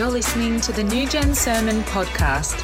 You're 0.00 0.08
listening 0.08 0.62
to 0.62 0.72
the 0.72 0.82
New 0.82 1.06
Gen 1.06 1.34
Sermon 1.34 1.82
Podcast. 1.82 2.56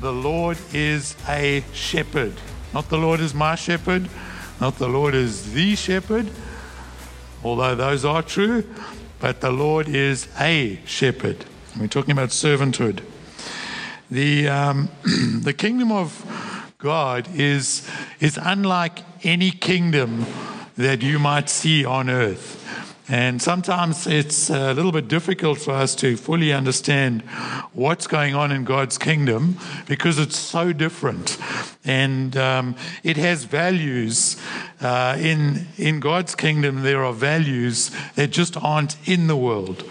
The 0.00 0.12
Lord 0.12 0.56
is 0.72 1.16
a 1.28 1.64
shepherd. 1.72 2.34
Not 2.72 2.88
the 2.90 2.96
Lord 2.96 3.18
is 3.18 3.34
my 3.34 3.56
shepherd, 3.56 4.08
not 4.60 4.78
the 4.78 4.88
Lord 4.88 5.16
is 5.16 5.52
the 5.52 5.74
shepherd, 5.74 6.30
although 7.42 7.74
those 7.74 8.04
are 8.04 8.22
true, 8.22 8.62
but 9.18 9.40
the 9.40 9.50
Lord 9.50 9.88
is 9.88 10.28
a 10.38 10.78
shepherd. 10.86 11.44
We're 11.76 11.88
talking 11.88 12.12
about 12.12 12.28
servanthood. 12.28 13.00
The, 14.12 14.46
um, 14.48 14.90
the 15.42 15.54
kingdom 15.54 15.90
of 15.90 16.24
God 16.78 17.26
is, 17.34 17.84
is 18.20 18.38
unlike 18.40 19.07
any 19.22 19.50
kingdom 19.50 20.26
that 20.76 21.02
you 21.02 21.18
might 21.18 21.48
see 21.48 21.84
on 21.84 22.08
earth. 22.08 22.64
And 23.10 23.40
sometimes 23.40 24.06
it's 24.06 24.50
a 24.50 24.74
little 24.74 24.92
bit 24.92 25.08
difficult 25.08 25.58
for 25.58 25.70
us 25.70 25.94
to 25.96 26.14
fully 26.16 26.52
understand 26.52 27.22
what's 27.72 28.06
going 28.06 28.34
on 28.34 28.52
in 28.52 28.64
God's 28.64 28.98
kingdom 28.98 29.56
because 29.86 30.18
it's 30.18 30.36
so 30.36 30.74
different. 30.74 31.38
And 31.86 32.36
um, 32.36 32.76
it 33.02 33.16
has 33.16 33.44
values. 33.44 34.36
Uh, 34.78 35.16
in, 35.18 35.68
in 35.78 36.00
God's 36.00 36.34
kingdom, 36.34 36.82
there 36.82 37.02
are 37.02 37.14
values 37.14 37.90
that 38.14 38.28
just 38.28 38.58
aren't 38.58 38.96
in 39.08 39.26
the 39.26 39.36
world. 39.36 39.84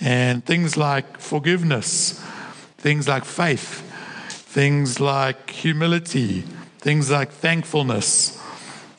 And 0.00 0.42
things 0.42 0.78
like 0.78 1.20
forgiveness, 1.20 2.24
things 2.78 3.06
like 3.06 3.26
faith, 3.26 3.82
things 4.30 4.98
like 4.98 5.50
humility, 5.50 6.40
things 6.78 7.10
like 7.10 7.32
thankfulness. 7.32 8.42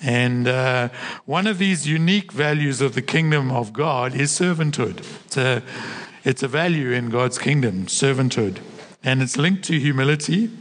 And 0.02 0.48
uh, 0.48 0.90
one 1.26 1.48
of 1.48 1.58
these 1.58 1.88
unique 1.88 2.31
values 2.31 2.81
of 2.81 2.94
the 2.94 3.02
kingdom 3.02 3.52
of 3.52 3.73
God 3.73 4.14
is 4.14 4.31
servanthood. 4.31 5.00
It's 5.26 5.38
a, 5.38 5.64
it's 6.23 6.44
a 6.44 6.48
value 6.48 6.92
in 6.92 7.09
God's 7.09 7.40
kingdom, 7.40 7.88
servanthood. 7.88 8.59
And 9.03 9.22
it's 9.22 9.38
linked 9.38 9.64
to 9.66 9.80
humility. 9.80 10.52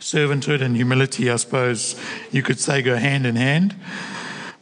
Servanthood 0.00 0.62
and 0.62 0.76
humility, 0.76 1.30
I 1.30 1.36
suppose 1.36 2.00
you 2.30 2.42
could 2.42 2.60
say, 2.60 2.80
go 2.80 2.96
hand 2.96 3.26
in 3.26 3.36
hand. 3.36 3.74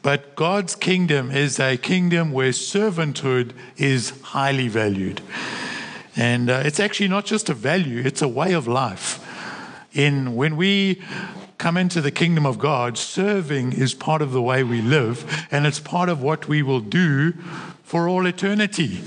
But 0.03 0.35
God's 0.37 0.75
kingdom 0.75 1.31
is 1.31 1.61
a 1.61 1.77
kingdom 1.77 2.33
where 2.33 2.51
servanthood 2.51 3.53
is 3.77 4.11
highly 4.23 4.69
valued. 4.69 5.21
And 6.17 6.51
uh, 6.51 6.63
it's 6.65 6.81
actually 6.81 7.09
not 7.09 7.25
just 7.25 7.49
a 7.49 7.55
value, 7.55 8.03
it's 8.05 8.23
a 8.23 8.29
way 8.29 8.53
of 8.53 8.69
life. 8.69 9.21
In 9.93 10.35
when 10.35 10.57
we 10.57 11.03
come 11.65 11.79
into 11.79 12.03
the 12.03 12.11
kingdom 12.11 12.45
of 12.45 12.59
God, 12.59 12.99
serving 12.99 13.73
is 13.73 13.95
part 13.95 14.21
of 14.21 14.33
the 14.33 14.43
way 14.43 14.63
we 14.63 14.83
live, 14.83 15.47
and 15.51 15.67
it's 15.67 15.81
part 15.81 16.11
of 16.11 16.23
what 16.23 16.47
we 16.47 16.63
will 16.63 16.79
do 16.79 17.33
for 17.83 18.07
all 18.07 18.27
eternity. 18.27 19.01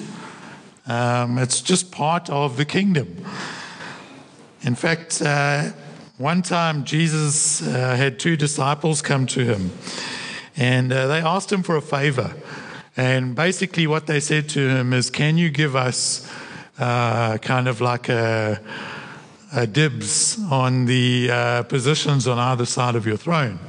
Um, 0.87 1.37
it's 1.37 1.61
just 1.61 1.91
part 1.91 2.31
of 2.31 2.57
the 2.57 2.65
kingdom. 2.65 3.23
In 4.63 4.73
fact, 4.73 5.21
uh, 5.21 5.69
one 6.17 6.41
time 6.41 6.83
Jesus 6.83 7.61
uh, 7.61 7.95
had 7.95 8.17
two 8.17 8.35
disciples 8.35 9.03
come 9.03 9.27
to 9.27 9.45
him, 9.45 9.69
and 10.55 10.91
uh, 10.91 11.05
they 11.05 11.19
asked 11.19 11.51
him 11.51 11.61
for 11.61 11.75
a 11.75 11.81
favor. 11.97 12.33
And 12.97 13.35
basically, 13.35 13.85
what 13.85 14.07
they 14.07 14.19
said 14.19 14.49
to 14.49 14.67
him 14.67 14.93
is, 14.93 15.11
Can 15.11 15.37
you 15.37 15.51
give 15.51 15.75
us 15.75 16.27
uh, 16.79 17.37
kind 17.37 17.67
of 17.67 17.81
like 17.81 18.09
a 18.09 18.59
uh, 19.53 19.65
dibs 19.65 20.39
on 20.51 20.85
the 20.85 21.29
uh, 21.31 21.63
positions 21.63 22.27
on 22.27 22.37
either 22.37 22.65
side 22.65 22.95
of 22.95 23.05
your 23.05 23.17
throne? 23.17 23.59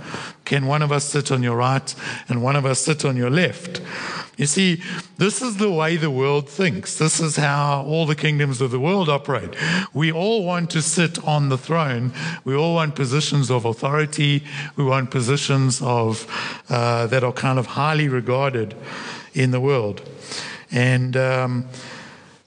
Can 0.44 0.66
one 0.66 0.82
of 0.82 0.90
us 0.90 1.04
sit 1.04 1.30
on 1.30 1.42
your 1.42 1.56
right 1.56 1.94
and 2.28 2.42
one 2.42 2.56
of 2.56 2.64
us 2.64 2.80
sit 2.80 3.04
on 3.04 3.16
your 3.16 3.30
left? 3.30 3.80
You 4.38 4.46
see, 4.46 4.80
this 5.16 5.42
is 5.42 5.56
the 5.56 5.70
way 5.70 5.96
the 5.96 6.12
world 6.12 6.48
thinks. 6.48 6.96
This 6.96 7.18
is 7.18 7.36
how 7.36 7.82
all 7.82 8.06
the 8.06 8.14
kingdoms 8.14 8.60
of 8.60 8.70
the 8.70 8.78
world 8.78 9.08
operate. 9.08 9.50
We 9.92 10.12
all 10.12 10.44
want 10.44 10.70
to 10.70 10.80
sit 10.80 11.22
on 11.24 11.48
the 11.48 11.58
throne. 11.58 12.12
We 12.44 12.54
all 12.54 12.76
want 12.76 12.94
positions 12.94 13.50
of 13.50 13.64
authority. 13.64 14.44
We 14.76 14.84
want 14.84 15.10
positions 15.10 15.82
of 15.82 16.26
uh, 16.70 17.08
that 17.08 17.24
are 17.24 17.32
kind 17.32 17.58
of 17.58 17.66
highly 17.66 18.08
regarded 18.08 18.76
in 19.34 19.50
the 19.50 19.60
world. 19.60 20.08
And 20.70 21.16
um, 21.16 21.66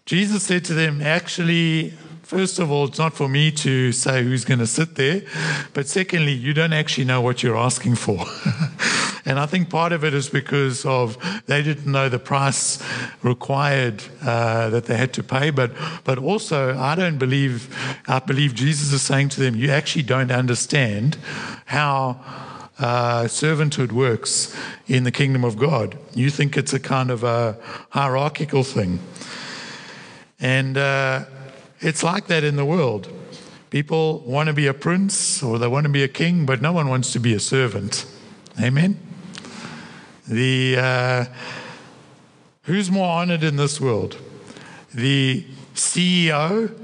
Jesus 0.05 0.43
said 0.43 0.63
to 0.65 0.73
them, 0.73 1.01
actually, 1.01 1.93
First 2.31 2.59
of 2.59 2.71
all, 2.71 2.85
it's 2.85 2.97
not 2.97 3.13
for 3.13 3.27
me 3.27 3.51
to 3.51 3.91
say 3.91 4.23
who's 4.23 4.45
going 4.45 4.61
to 4.61 4.65
sit 4.65 4.95
there. 4.95 5.23
But 5.73 5.89
secondly, 5.89 6.31
you 6.31 6.53
don't 6.53 6.71
actually 6.71 7.03
know 7.03 7.19
what 7.19 7.43
you're 7.43 7.57
asking 7.57 7.95
for. 7.95 8.19
and 9.25 9.37
I 9.37 9.45
think 9.45 9.69
part 9.69 9.91
of 9.91 10.05
it 10.05 10.13
is 10.13 10.29
because 10.29 10.85
of 10.85 11.17
they 11.47 11.61
didn't 11.61 11.91
know 11.91 12.07
the 12.07 12.19
price 12.19 12.81
required 13.21 14.01
uh, 14.21 14.69
that 14.69 14.85
they 14.85 14.95
had 14.95 15.11
to 15.15 15.23
pay. 15.23 15.49
But, 15.49 15.73
but 16.05 16.19
also, 16.19 16.73
I 16.77 16.95
don't 16.95 17.17
believe, 17.17 17.67
I 18.07 18.19
believe 18.19 18.55
Jesus 18.55 18.93
is 18.93 19.01
saying 19.01 19.27
to 19.35 19.41
them, 19.41 19.57
you 19.57 19.69
actually 19.69 20.03
don't 20.03 20.31
understand 20.31 21.17
how 21.65 22.21
uh, 22.79 23.23
servanthood 23.23 23.91
works 23.91 24.55
in 24.87 25.03
the 25.03 25.11
kingdom 25.11 25.43
of 25.43 25.57
God. 25.57 25.97
You 26.15 26.29
think 26.29 26.55
it's 26.55 26.71
a 26.71 26.79
kind 26.79 27.11
of 27.11 27.25
a 27.25 27.57
hierarchical 27.89 28.63
thing. 28.63 28.99
And 30.39 30.77
uh, 30.77 31.25
it's 31.81 32.03
like 32.03 32.27
that 32.27 32.43
in 32.43 32.55
the 32.55 32.65
world. 32.65 33.09
People 33.71 34.19
want 34.19 34.47
to 34.47 34.53
be 34.53 34.67
a 34.67 34.73
prince 34.73 35.41
or 35.41 35.57
they 35.57 35.67
want 35.67 35.85
to 35.85 35.91
be 35.91 36.03
a 36.03 36.07
king, 36.07 36.45
but 36.45 36.61
no 36.61 36.71
one 36.71 36.89
wants 36.89 37.11
to 37.13 37.19
be 37.19 37.33
a 37.33 37.39
servant. 37.39 38.05
Amen? 38.61 38.99
The, 40.27 40.77
uh, 40.77 41.25
who's 42.63 42.91
more 42.91 43.09
honored 43.09 43.43
in 43.43 43.55
this 43.55 43.81
world? 43.81 44.17
The 44.93 45.45
CEO 45.73 46.77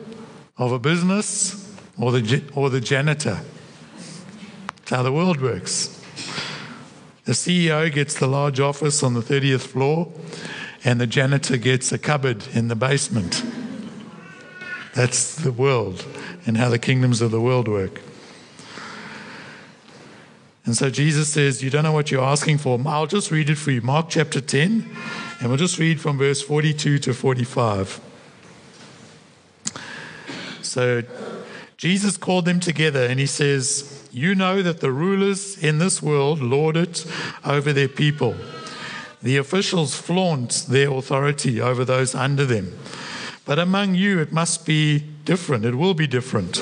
of 0.57 0.72
a 0.72 0.80
business 0.80 1.75
or 2.00 2.12
the, 2.12 2.44
or 2.56 2.69
the 2.69 2.81
janitor? 2.81 3.41
That's 4.78 4.90
how 4.90 5.03
the 5.03 5.12
world 5.12 5.41
works. 5.41 5.94
The 7.25 7.34
CEO 7.34 7.94
gets 7.94 8.18
the 8.18 8.28
large 8.28 8.62
office 8.62 9.03
on 9.03 9.13
the 9.13 9.22
30th 9.22 9.68
floor, 9.68 10.09
and 10.86 11.02
the 11.02 11.07
janitor 11.07 11.57
gets 11.57 11.91
a 11.91 11.97
cupboard 11.97 12.47
in 12.53 12.69
the 12.69 12.75
basement. 12.75 13.44
That's 14.97 15.35
the 15.35 15.52
world 15.52 16.03
and 16.47 16.58
how 16.58 16.69
the 16.69 16.80
kingdoms 16.80 17.22
of 17.22 17.30
the 17.30 17.40
world 17.40 17.68
work. 17.68 18.02
And 20.66 20.75
so 20.75 20.90
Jesus 20.90 21.30
says, 21.30 21.62
You 21.62 21.69
don't 21.69 21.84
know 21.84 21.91
what 21.91 22.09
you're 22.09 22.24
asking 22.24 22.58
for. 22.58 22.81
I'll 22.84 23.06
just 23.06 23.30
read 23.30 23.52
it 23.52 23.59
for 23.59 23.69
you. 23.69 23.81
Mark 23.81 24.07
chapter 24.09 24.41
10, 24.41 24.90
and 25.40 25.50
we'll 25.50 25.59
just 25.59 25.78
read 25.78 26.02
from 26.02 26.18
verse 26.18 26.41
42 26.41 26.97
to 26.97 27.13
45. 27.13 28.02
So 30.63 31.03
Jesus 31.78 32.18
called 32.18 32.46
them 32.46 32.59
together 32.59 33.06
and 33.06 33.19
he 33.19 33.28
says, 33.28 34.09
You 34.12 34.34
know 34.34 34.63
that 34.63 34.80
the 34.80 34.91
rulers 34.91 35.63
in 35.63 35.78
this 35.78 36.02
world 36.02 36.41
lord 36.41 36.75
it 36.75 37.06
over 37.46 37.72
their 37.72 37.88
people. 37.88 38.36
The 39.22 39.38
officials 39.38 39.96
flaunt 39.96 40.66
their 40.68 40.91
authority 40.91 41.62
over 41.62 41.86
those 41.86 42.16
under 42.16 42.46
them. 42.47 42.75
But 43.47 43.59
among 43.59 43.96
you, 43.96 44.19
it 44.19 44.34
must 44.34 44.66
be 44.66 45.00
different. 45.24 45.63
It 45.63 45.75
will 45.75 45.94
be 45.94 46.06
different. 46.06 46.58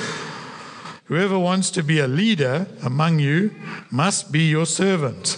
Whoever 1.06 1.38
wants 1.38 1.70
to 1.72 1.82
be 1.82 1.98
a 1.98 2.06
leader 2.06 2.66
among 2.82 3.18
you 3.18 3.54
must 3.90 4.30
be 4.30 4.48
your 4.48 4.66
servant. 4.66 5.36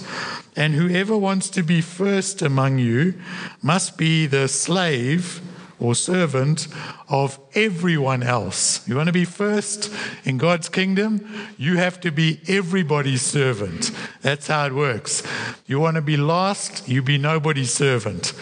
And 0.56 0.74
whoever 0.74 1.16
wants 1.16 1.48
to 1.50 1.62
be 1.62 1.80
first 1.80 2.42
among 2.42 2.78
you 2.78 3.14
must 3.62 3.96
be 3.96 4.26
the 4.26 4.46
slave 4.48 5.40
or 5.80 5.94
servant 5.94 6.68
of 7.08 7.38
everyone 7.54 8.22
else. 8.22 8.86
You 8.88 8.96
want 8.96 9.06
to 9.06 9.12
be 9.12 9.24
first 9.24 9.92
in 10.24 10.36
God's 10.36 10.68
kingdom? 10.68 11.26
You 11.56 11.76
have 11.76 12.00
to 12.00 12.10
be 12.10 12.40
everybody's 12.48 13.22
servant. 13.22 13.90
That's 14.22 14.48
how 14.48 14.66
it 14.66 14.74
works. 14.74 15.22
You 15.66 15.80
want 15.80 15.94
to 15.94 16.02
be 16.02 16.16
last? 16.16 16.88
You 16.88 17.02
be 17.02 17.18
nobody's 17.18 17.72
servant. 17.72 18.32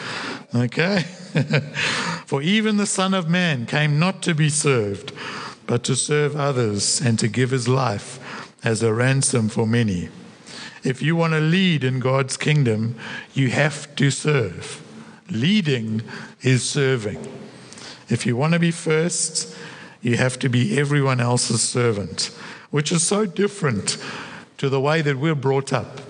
Okay? 0.56 1.02
For 2.26 2.42
even 2.42 2.76
the 2.76 2.86
Son 2.86 3.14
of 3.14 3.28
Man 3.28 3.66
came 3.66 3.98
not 3.98 4.22
to 4.22 4.34
be 4.34 4.48
served, 4.48 5.12
but 5.66 5.84
to 5.84 5.94
serve 5.94 6.34
others 6.34 7.00
and 7.00 7.18
to 7.18 7.28
give 7.28 7.50
his 7.50 7.68
life 7.68 8.18
as 8.64 8.82
a 8.82 8.92
ransom 8.92 9.48
for 9.48 9.66
many. 9.66 10.08
If 10.82 11.02
you 11.02 11.14
want 11.14 11.34
to 11.34 11.40
lead 11.40 11.84
in 11.84 12.00
God's 12.00 12.36
kingdom, 12.36 12.96
you 13.34 13.48
have 13.50 13.94
to 13.96 14.10
serve. 14.10 14.82
Leading 15.30 16.02
is 16.42 16.68
serving. 16.68 17.26
If 18.08 18.24
you 18.24 18.36
want 18.36 18.54
to 18.54 18.58
be 18.58 18.70
first, 18.70 19.56
you 20.00 20.16
have 20.16 20.38
to 20.38 20.48
be 20.48 20.78
everyone 20.78 21.20
else's 21.20 21.62
servant, 21.62 22.30
which 22.70 22.92
is 22.92 23.02
so 23.02 23.26
different 23.26 23.98
to 24.58 24.68
the 24.68 24.80
way 24.80 25.02
that 25.02 25.18
we're 25.18 25.34
brought 25.34 25.72
up 25.72 26.00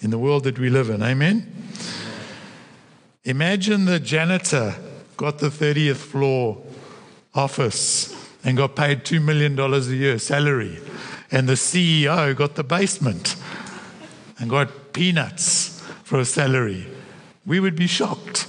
in 0.00 0.10
the 0.10 0.18
world 0.18 0.44
that 0.44 0.58
we 0.58 0.70
live 0.70 0.90
in. 0.90 1.02
Amen? 1.02 1.63
Imagine 3.24 3.86
the 3.86 4.00
janitor 4.00 4.74
got 5.16 5.38
the 5.38 5.48
30th 5.48 5.96
floor 5.96 6.62
office 7.34 8.14
and 8.44 8.56
got 8.56 8.76
paid 8.76 9.04
$2 9.04 9.22
million 9.22 9.58
a 9.58 9.78
year 9.94 10.18
salary, 10.18 10.78
and 11.30 11.48
the 11.48 11.54
CEO 11.54 12.36
got 12.36 12.54
the 12.54 12.64
basement. 12.64 13.36
and 14.38 14.50
got 14.50 14.92
peanuts 14.92 15.80
for 16.02 16.18
a 16.18 16.24
salary, 16.24 16.86
we 17.46 17.60
would 17.60 17.76
be 17.76 17.86
shocked. 17.86 18.46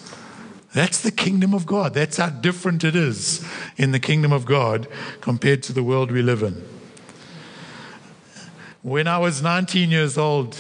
That's 0.74 1.02
the 1.02 1.12
kingdom 1.12 1.54
of 1.54 1.66
God. 1.66 1.94
That's 1.94 2.18
how 2.18 2.30
different 2.30 2.84
it 2.84 2.96
is 2.96 3.46
in 3.78 3.92
the 3.92 4.00
kingdom 4.00 4.34
of 4.34 4.46
God 4.46 4.88
compared 5.22 5.64
to 5.64 5.74
the 5.74 5.84
world 5.84 6.12
we 6.12 6.22
live 6.22 6.44
in. 6.44 6.62
When 8.82 9.08
I 9.08 9.18
was 9.20 9.42
19 9.42 9.90
years 9.90 10.18
old, 10.18 10.58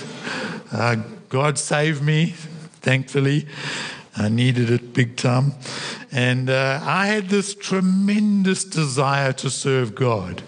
uh, 0.71 0.97
God 1.27 1.57
saved 1.57 2.01
me, 2.01 2.27
thankfully. 2.81 3.47
I 4.17 4.29
needed 4.29 4.69
it 4.69 4.94
big 4.94 5.17
time. 5.17 5.53
And 6.12 6.50
uh, 6.50 6.79
I 6.83 7.07
had 7.07 7.29
this 7.29 7.53
tremendous 7.53 8.63
desire 8.63 9.33
to 9.33 9.50
serve 9.50 9.94
God. 9.95 10.41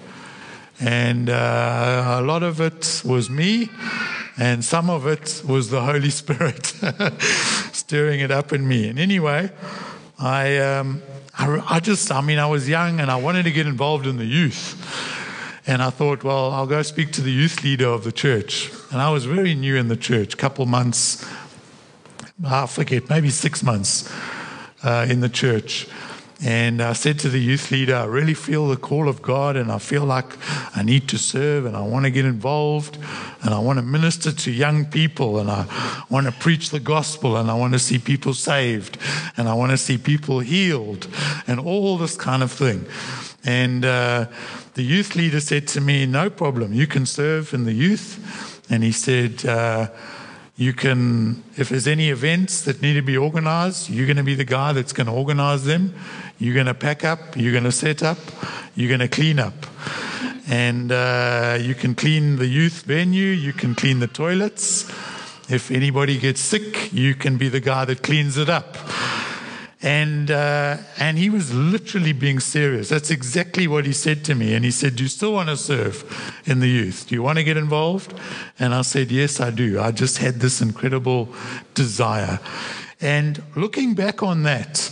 And 0.79 1.29
uh, 1.29 2.19
a 2.19 2.21
lot 2.21 2.43
of 2.43 2.61
it 2.61 3.01
was 3.03 3.29
me, 3.29 3.69
and 4.37 4.63
some 4.63 4.91
of 4.91 5.07
it 5.07 5.41
was 5.47 5.71
the 5.71 5.81
Holy 5.81 6.09
Spirit 6.21 6.65
stirring 7.73 8.19
it 8.19 8.29
up 8.29 8.53
in 8.53 8.67
me. 8.67 8.87
And 8.87 8.99
anyway, 8.99 9.51
I, 10.19 10.57
um, 10.57 11.01
I, 11.35 11.63
I 11.67 11.79
just, 11.79 12.11
I 12.11 12.21
mean, 12.21 12.37
I 12.37 12.45
was 12.45 12.69
young 12.69 12.99
and 12.99 13.09
I 13.09 13.15
wanted 13.15 13.43
to 13.43 13.51
get 13.51 13.65
involved 13.65 14.05
in 14.05 14.17
the 14.17 14.25
youth. 14.25 14.75
And 15.65 15.81
I 15.81 15.89
thought, 15.89 16.23
well, 16.23 16.51
I'll 16.51 16.67
go 16.67 16.81
speak 16.83 17.11
to 17.13 17.21
the 17.21 17.31
youth 17.31 17.63
leader 17.63 17.87
of 17.87 18.03
the 18.03 18.11
church. 18.11 18.71
And 18.91 19.01
I 19.01 19.09
was 19.09 19.25
very 19.25 19.53
new 19.53 19.75
in 19.75 19.89
the 19.89 19.97
church, 19.97 20.35
a 20.35 20.37
couple 20.37 20.65
months, 20.65 21.25
I 22.45 22.67
forget, 22.67 23.09
maybe 23.09 23.29
six 23.29 23.63
months 23.63 24.13
uh, 24.83 25.07
in 25.09 25.21
the 25.21 25.29
church. 25.29 25.87
And 26.45 26.83
I 26.83 26.93
said 26.93 27.17
to 27.19 27.29
the 27.29 27.39
youth 27.39 27.71
leader, 27.71 27.95
I 27.95 28.05
really 28.05 28.35
feel 28.35 28.67
the 28.67 28.77
call 28.77 29.09
of 29.09 29.23
God 29.23 29.55
and 29.55 29.71
I 29.71 29.79
feel 29.79 30.05
like 30.05 30.37
I 30.75 30.83
need 30.83 31.09
to 31.09 31.17
serve 31.17 31.65
and 31.65 31.75
I 31.75 31.81
want 31.81 32.05
to 32.05 32.11
get 32.11 32.25
involved 32.25 32.99
and 33.41 33.55
I 33.55 33.59
want 33.59 33.79
to 33.79 33.81
minister 33.81 34.31
to 34.31 34.51
young 34.51 34.85
people 34.85 35.39
and 35.39 35.49
I 35.49 35.65
want 36.11 36.27
to 36.27 36.31
preach 36.31 36.69
the 36.69 36.79
gospel 36.79 37.37
and 37.37 37.49
I 37.49 37.55
want 37.55 37.73
to 37.73 37.79
see 37.79 37.97
people 37.97 38.35
saved 38.35 38.99
and 39.35 39.49
I 39.49 39.55
want 39.55 39.71
to 39.71 39.77
see 39.77 39.97
people 39.97 40.39
healed 40.39 41.07
and 41.47 41.59
all 41.59 41.97
this 41.97 42.15
kind 42.15 42.43
of 42.43 42.51
thing. 42.51 42.85
And 43.43 43.83
uh, 43.83 44.27
the 44.75 44.83
youth 44.83 45.15
leader 45.15 45.39
said 45.39 45.67
to 45.69 45.81
me, 45.81 46.05
No 46.05 46.29
problem, 46.29 46.71
you 46.71 46.85
can 46.85 47.07
serve 47.07 47.51
in 47.55 47.63
the 47.63 47.73
youth. 47.73 48.63
And 48.69 48.83
he 48.83 48.91
said, 48.91 49.43
uh, 49.43 49.87
you 50.57 50.73
can, 50.73 51.43
if 51.55 51.69
there's 51.69 51.87
any 51.87 52.09
events 52.09 52.61
that 52.61 52.81
need 52.81 52.95
to 52.95 53.03
be 53.03 53.15
organized, 53.15 53.91
you're 53.91 54.07
going 54.07 54.17
to 54.17 54.23
be 54.23 54.33
the 54.33 54.43
guy 54.43 54.73
that's 54.73 54.91
going 54.91 55.05
to 55.05 55.13
organize 55.13 55.65
them. 55.65 55.93
You're 56.39 56.55
going 56.55 56.65
to 56.65 56.73
pack 56.73 57.05
up, 57.05 57.37
you're 57.37 57.51
going 57.51 57.63
to 57.63 57.71
set 57.71 58.01
up, 58.01 58.17
you're 58.75 58.87
going 58.87 58.99
to 58.99 59.07
clean 59.07 59.37
up. 59.37 59.53
And 60.49 60.91
uh, 60.91 61.59
you 61.61 61.75
can 61.75 61.93
clean 61.93 62.37
the 62.37 62.47
youth 62.47 62.83
venue, 62.83 63.29
you 63.29 63.53
can 63.53 63.75
clean 63.75 63.99
the 63.99 64.07
toilets. 64.07 64.89
If 65.49 65.69
anybody 65.69 66.17
gets 66.17 66.41
sick, 66.41 66.91
you 66.91 67.13
can 67.13 67.37
be 67.37 67.49
the 67.49 67.59
guy 67.59 67.85
that 67.85 68.01
cleans 68.01 68.37
it 68.37 68.49
up. 68.49 68.77
And, 69.81 70.31
uh, 70.31 70.77
and 70.97 71.19
he 71.19 71.29
was 71.29 71.53
literally 71.53 72.11
being 72.11 72.39
serious. 72.39 72.89
That's 72.89 73.11
exactly 73.11 73.67
what 73.67 73.85
he 73.85 73.93
said 73.93 74.25
to 74.25 74.33
me. 74.33 74.55
And 74.55 74.65
he 74.65 74.71
said, 74.71 74.95
Do 74.95 75.03
you 75.03 75.09
still 75.09 75.33
want 75.33 75.49
to 75.49 75.57
serve 75.57 76.03
in 76.45 76.59
the 76.59 76.67
youth? 76.67 77.05
Do 77.07 77.15
you 77.15 77.21
want 77.21 77.37
to 77.37 77.43
get 77.43 77.57
involved? 77.57 78.19
And 78.57 78.73
I 78.73 78.81
said, 78.81 79.11
Yes, 79.11 79.39
I 79.39 79.51
do. 79.51 79.79
I 79.79 79.91
just 79.91 80.17
had 80.17 80.35
this 80.35 80.61
incredible 80.61 81.29
desire. 81.75 82.39
And 82.99 83.43
looking 83.55 83.93
back 83.93 84.23
on 84.23 84.43
that, 84.43 84.91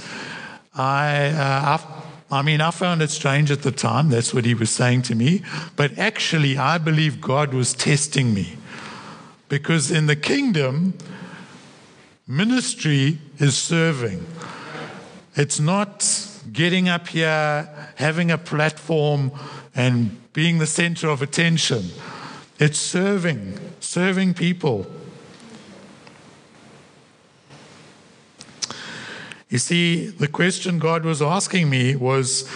I, 0.76 1.30
uh, 1.30 1.80
I, 1.80 2.38
I 2.40 2.42
mean, 2.44 2.62
I 2.62 2.70
found 2.70 3.02
it 3.02 3.10
strange 3.10 3.50
at 3.50 3.64
the 3.64 3.72
time. 3.72 4.10
That's 4.10 4.36
what 4.36 4.46
he 4.46 4.54
was 4.54 4.70
saying 4.70 5.04
to 5.04 5.16
me. 5.16 5.42
But 5.76 5.98
actually, 5.98 6.60
I 6.60 6.78
believe 6.78 7.22
God 7.22 7.56
was 7.56 7.74
testing 7.74 8.36
me. 8.36 8.58
Because 9.50 9.90
in 9.90 10.06
the 10.08 10.16
kingdom, 10.16 10.96
ministry 12.28 13.20
is 13.40 13.58
serving. 13.58 14.26
It's 15.36 15.60
not 15.60 16.08
getting 16.54 16.88
up 16.88 17.10
here, 17.10 17.70
having 17.96 18.32
a 18.32 18.38
platform, 18.38 19.32
and 19.76 20.18
being 20.32 20.60
the 20.60 20.68
center 20.68 21.10
of 21.10 21.22
attention. 21.22 21.90
It's 22.58 22.80
serving, 22.80 23.60
serving 23.82 24.36
people. 24.36 24.88
You 29.50 29.58
see, 29.58 30.08
the 30.08 30.30
question 30.30 30.80
God 30.80 31.04
was 31.04 31.22
asking 31.22 31.70
me 31.70 31.96
was 31.96 32.50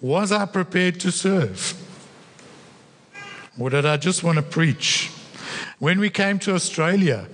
Was 0.00 0.30
I 0.30 0.44
prepared 0.44 1.00
to 1.00 1.10
serve? 1.10 1.74
Or 3.58 3.70
did 3.70 3.86
I 3.86 3.96
just 3.96 4.22
want 4.22 4.36
to 4.36 4.42
preach? 4.42 5.10
When 5.78 5.98
we 5.98 6.10
came 6.10 6.38
to 6.40 6.54
Australia, 6.54 7.28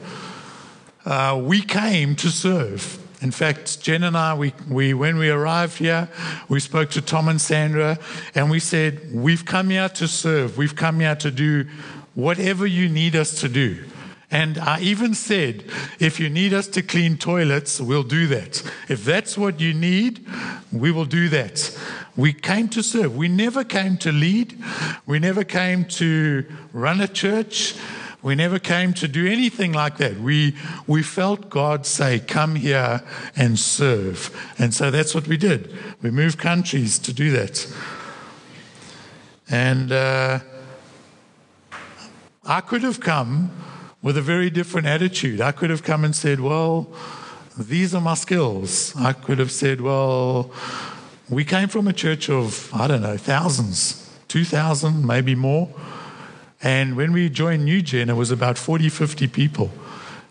uh, 1.04 1.40
we 1.42 1.62
came 1.62 2.14
to 2.16 2.28
serve. 2.28 3.05
In 3.22 3.30
fact, 3.30 3.80
Jen 3.80 4.02
and 4.02 4.16
I, 4.16 4.34
we, 4.34 4.52
we, 4.68 4.92
when 4.92 5.16
we 5.16 5.30
arrived 5.30 5.78
here, 5.78 6.08
we 6.48 6.60
spoke 6.60 6.90
to 6.90 7.00
Tom 7.00 7.28
and 7.28 7.40
Sandra, 7.40 7.98
and 8.34 8.50
we 8.50 8.60
said, 8.60 9.12
We've 9.12 9.44
come 9.44 9.70
here 9.70 9.88
to 9.88 10.06
serve. 10.06 10.58
We've 10.58 10.76
come 10.76 11.00
here 11.00 11.16
to 11.16 11.30
do 11.30 11.66
whatever 12.14 12.66
you 12.66 12.88
need 12.88 13.16
us 13.16 13.40
to 13.40 13.48
do. 13.48 13.84
And 14.30 14.58
I 14.58 14.80
even 14.80 15.14
said, 15.14 15.64
if 16.00 16.18
you 16.18 16.28
need 16.28 16.52
us 16.52 16.66
to 16.68 16.82
clean 16.82 17.16
toilets, 17.16 17.80
we'll 17.80 18.02
do 18.02 18.26
that. 18.26 18.60
If 18.88 19.04
that's 19.04 19.38
what 19.38 19.60
you 19.60 19.72
need, 19.72 20.26
we 20.72 20.90
will 20.90 21.04
do 21.04 21.28
that. 21.28 21.78
We 22.16 22.32
came 22.32 22.68
to 22.70 22.82
serve. 22.82 23.16
We 23.16 23.28
never 23.28 23.62
came 23.62 23.96
to 23.98 24.10
lead. 24.10 24.58
We 25.06 25.20
never 25.20 25.44
came 25.44 25.84
to 25.84 26.44
run 26.72 27.00
a 27.00 27.06
church. 27.06 27.76
We 28.26 28.34
never 28.34 28.58
came 28.58 28.92
to 28.94 29.06
do 29.06 29.24
anything 29.24 29.72
like 29.72 29.98
that. 29.98 30.18
We, 30.18 30.56
we 30.88 31.04
felt 31.04 31.48
God 31.48 31.86
say, 31.86 32.18
Come 32.18 32.56
here 32.56 33.00
and 33.36 33.56
serve. 33.56 34.36
And 34.58 34.74
so 34.74 34.90
that's 34.90 35.14
what 35.14 35.28
we 35.28 35.36
did. 35.36 35.72
We 36.02 36.10
moved 36.10 36.36
countries 36.36 36.98
to 36.98 37.12
do 37.12 37.30
that. 37.30 37.72
And 39.48 39.92
uh, 39.92 40.40
I 42.44 42.60
could 42.62 42.82
have 42.82 42.98
come 42.98 43.52
with 44.02 44.16
a 44.16 44.22
very 44.22 44.50
different 44.50 44.88
attitude. 44.88 45.40
I 45.40 45.52
could 45.52 45.70
have 45.70 45.84
come 45.84 46.04
and 46.04 46.16
said, 46.16 46.40
Well, 46.40 46.92
these 47.56 47.94
are 47.94 48.00
my 48.00 48.14
skills. 48.14 48.92
I 48.96 49.12
could 49.12 49.38
have 49.38 49.52
said, 49.52 49.80
Well, 49.80 50.50
we 51.30 51.44
came 51.44 51.68
from 51.68 51.86
a 51.86 51.92
church 51.92 52.28
of, 52.28 52.74
I 52.74 52.88
don't 52.88 53.02
know, 53.02 53.18
thousands, 53.18 54.10
2,000, 54.26 55.06
maybe 55.06 55.36
more. 55.36 55.68
And 56.62 56.96
when 56.96 57.12
we 57.12 57.28
joined 57.28 57.64
New 57.64 57.82
Gen, 57.82 58.08
it 58.08 58.14
was 58.14 58.30
about 58.30 58.58
40, 58.58 58.88
50 58.88 59.28
people. 59.28 59.70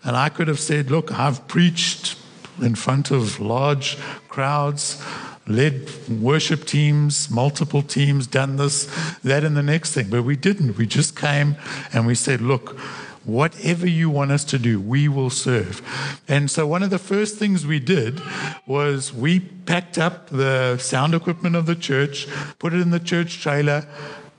And 0.02 0.16
I 0.16 0.28
could 0.28 0.48
have 0.48 0.60
said, 0.60 0.90
Look, 0.90 1.12
I've 1.12 1.46
preached 1.48 2.16
in 2.60 2.74
front 2.74 3.10
of 3.10 3.40
large 3.40 3.96
crowds, 4.28 5.02
led 5.46 5.88
worship 6.08 6.64
teams, 6.64 7.30
multiple 7.30 7.82
teams, 7.82 8.26
done 8.26 8.56
this, 8.56 8.84
that, 9.22 9.44
and 9.44 9.56
the 9.56 9.62
next 9.62 9.92
thing. 9.92 10.08
But 10.10 10.22
we 10.22 10.36
didn't. 10.36 10.76
We 10.76 10.86
just 10.86 11.16
came 11.16 11.56
and 11.92 12.06
we 12.06 12.14
said, 12.14 12.40
Look, 12.40 12.78
whatever 13.24 13.86
you 13.86 14.08
want 14.08 14.30
us 14.30 14.44
to 14.44 14.58
do, 14.58 14.80
we 14.80 15.08
will 15.08 15.30
serve. 15.30 15.82
And 16.28 16.50
so, 16.50 16.66
one 16.66 16.82
of 16.82 16.90
the 16.90 16.98
first 16.98 17.36
things 17.36 17.66
we 17.66 17.80
did 17.80 18.20
was 18.66 19.12
we 19.12 19.40
packed 19.40 19.98
up 19.98 20.28
the 20.30 20.78
sound 20.78 21.14
equipment 21.14 21.56
of 21.56 21.66
the 21.66 21.76
church, 21.76 22.26
put 22.58 22.72
it 22.72 22.80
in 22.80 22.90
the 22.90 23.00
church 23.00 23.40
trailer, 23.40 23.86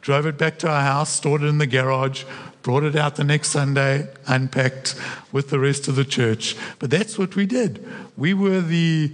drove 0.08 0.26
it 0.26 0.38
back 0.38 0.58
to 0.58 0.70
our 0.70 0.84
house, 0.84 1.10
stored 1.10 1.44
it 1.44 1.48
in 1.48 1.58
the 1.58 1.68
garage, 1.68 2.24
brought 2.62 2.84
it 2.84 2.96
out 2.96 3.18
the 3.18 3.26
next 3.26 3.50
Sunday, 3.50 4.08
unpacked 4.26 4.96
with 5.34 5.50
the 5.50 5.60
rest 5.60 5.90
of 5.90 5.98
the 5.98 6.06
church. 6.06 6.56
But 6.80 6.90
that's 6.90 7.18
what 7.18 7.36
we 7.36 7.46
did. 7.46 7.86
We 8.16 8.34
were 8.34 8.62
the, 8.62 9.12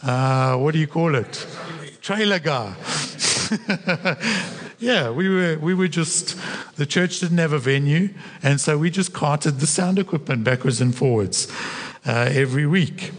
uh, 0.00 0.54
what 0.58 0.74
do 0.74 0.78
you 0.78 0.86
call 0.86 1.16
it? 1.16 1.44
Trailer 2.00 2.38
guy. 2.38 2.76
yeah, 4.78 5.10
we 5.10 5.28
were, 5.28 5.58
we 5.58 5.74
were 5.74 5.88
just, 5.88 6.38
the 6.76 6.86
church 6.86 7.18
didn't 7.18 7.38
have 7.38 7.52
a 7.52 7.58
venue, 7.58 8.10
and 8.44 8.60
so 8.60 8.78
we 8.78 8.90
just 8.90 9.12
carted 9.12 9.58
the 9.58 9.66
sound 9.66 9.98
equipment 9.98 10.44
backwards 10.44 10.80
and 10.80 10.94
forwards 10.94 11.50
uh, 12.06 12.30
every 12.30 12.64
week. 12.64 13.10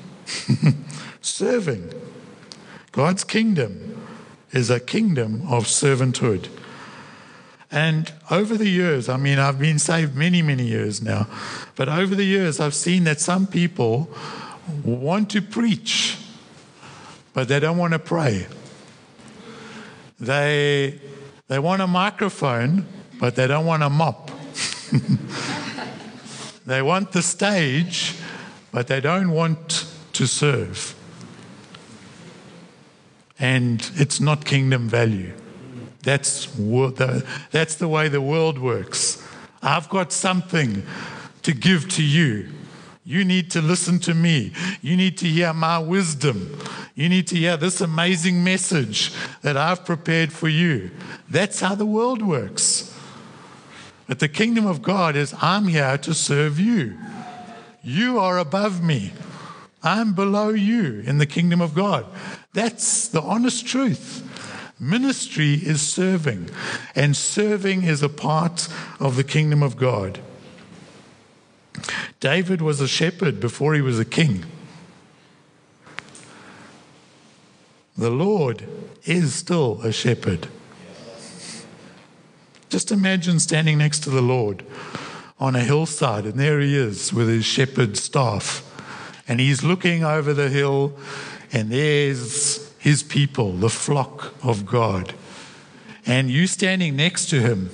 Serving. 1.22 1.92
God's 2.94 3.26
kingdom 3.26 4.08
is 4.54 4.70
a 4.70 4.80
kingdom 4.80 5.42
of 5.50 5.66
servanthood. 5.66 6.48
And 7.74 8.14
over 8.30 8.56
the 8.56 8.70
years, 8.70 9.10
I 9.10 9.18
mean, 9.18 9.40
I've 9.40 9.58
been 9.58 9.80
saved 9.80 10.16
many, 10.16 10.44
many 10.44 10.64
years 10.64 11.02
now, 11.02 11.26
but 11.76 11.90
over 11.90 12.14
the 12.14 12.24
years, 12.24 12.60
I've 12.60 12.76
seen 12.76 13.04
that 13.06 13.20
some 13.20 13.48
people 13.48 14.12
want 14.86 15.32
to 15.32 15.42
preach, 15.42 16.20
but 17.34 17.48
they 17.48 17.60
don't 17.60 17.80
want 17.80 17.94
to 17.94 18.00
pray. 18.00 18.46
They, 20.20 21.02
they 21.48 21.58
want 21.58 21.82
a 21.82 21.88
microphone, 21.88 22.86
but 23.20 23.36
they 23.36 23.48
don't 23.48 23.66
want 23.66 23.82
a 23.82 23.90
mop. 23.90 24.30
they 26.68 26.84
want 26.84 27.12
the 27.12 27.24
stage, 27.24 28.16
but 28.72 28.86
they 28.86 29.02
don't 29.02 29.32
want 29.32 29.92
to 30.14 30.28
serve. 30.28 30.94
And 33.40 33.90
it's 33.96 34.20
not 34.20 34.46
kingdom 34.46 34.88
value. 34.88 35.34
That's, 36.04 36.46
the, 36.46 37.26
that's 37.52 37.76
the 37.76 37.88
way 37.88 38.10
the 38.10 38.22
world 38.22 38.60
works. 38.60 39.26
I've 39.62 39.90
got 39.90 40.12
something 40.12 40.86
to 41.44 41.54
give 41.54 41.88
to 41.90 42.04
you. 42.04 42.50
You 43.06 43.26
need 43.26 43.52
to 43.52 43.62
listen 43.62 44.00
to 44.00 44.14
me. 44.14 44.54
You 44.82 44.96
need 44.96 45.18
to 45.20 45.28
hear 45.28 45.54
my 45.54 45.80
wisdom. 45.80 46.58
You 46.96 47.10
need 47.10 47.28
to 47.28 47.36
hear 47.36 47.58
this 47.58 47.82
amazing 47.82 48.44
message 48.44 49.14
that 49.42 49.58
I've 49.58 49.84
prepared 49.84 50.32
for 50.32 50.48
you. 50.48 50.92
That's 51.30 51.60
how 51.60 51.76
the 51.76 51.86
world 51.86 52.22
works. 52.22 52.94
But 54.08 54.20
the 54.20 54.28
kingdom 54.28 54.66
of 54.66 54.82
God 54.82 55.16
is 55.16 55.34
I'm 55.42 55.68
here 55.68 55.98
to 55.98 56.14
serve 56.14 56.60
you. 56.60 56.98
You 57.82 58.20
are 58.20 58.38
above 58.38 58.84
me. 58.84 59.12
I'm 59.82 60.14
below 60.14 60.50
you 60.50 61.02
in 61.06 61.18
the 61.18 61.26
kingdom 61.26 61.62
of 61.62 61.74
God. 61.74 62.06
That's 62.54 63.08
the 63.10 63.22
honest 63.22 63.66
truth. 63.66 64.30
Ministry 64.80 65.54
is 65.54 65.82
serving, 65.82 66.50
and 66.96 67.16
serving 67.16 67.84
is 67.84 68.02
a 68.02 68.10
part 68.10 68.68
of 69.00 69.16
the 69.16 69.24
kingdom 69.24 69.64
of 69.64 69.78
God. 69.78 70.20
David 72.20 72.62
was 72.62 72.82
a 72.82 72.88
shepherd 72.88 73.40
before 73.40 73.74
he 73.74 73.82
was 73.82 74.00
a 74.00 74.06
king. 74.06 74.46
The 77.98 78.10
Lord 78.10 78.68
is 79.06 79.36
still 79.36 79.80
a 79.84 79.92
shepherd. 79.92 80.48
Just 82.70 82.92
imagine 82.92 83.40
standing 83.40 83.78
next 83.78 84.00
to 84.00 84.10
the 84.10 84.22
Lord 84.22 84.66
on 85.40 85.56
a 85.56 85.64
hillside, 85.64 86.26
and 86.26 86.40
there 86.40 86.60
he 86.60 86.76
is 86.76 87.14
with 87.14 87.28
his 87.28 87.46
shepherd 87.46 87.98
staff. 87.98 88.68
And 89.28 89.40
he's 89.40 89.64
looking 89.64 90.04
over 90.04 90.34
the 90.34 90.50
hill, 90.50 90.98
and 91.52 91.70
there's 91.70 92.63
his 92.84 93.02
people, 93.02 93.54
the 93.54 93.70
flock 93.70 94.34
of 94.44 94.66
God. 94.66 95.14
And 96.06 96.30
you 96.30 96.48
standing 96.48 96.98
next 96.98 97.30
to 97.30 97.40
him. 97.40 97.70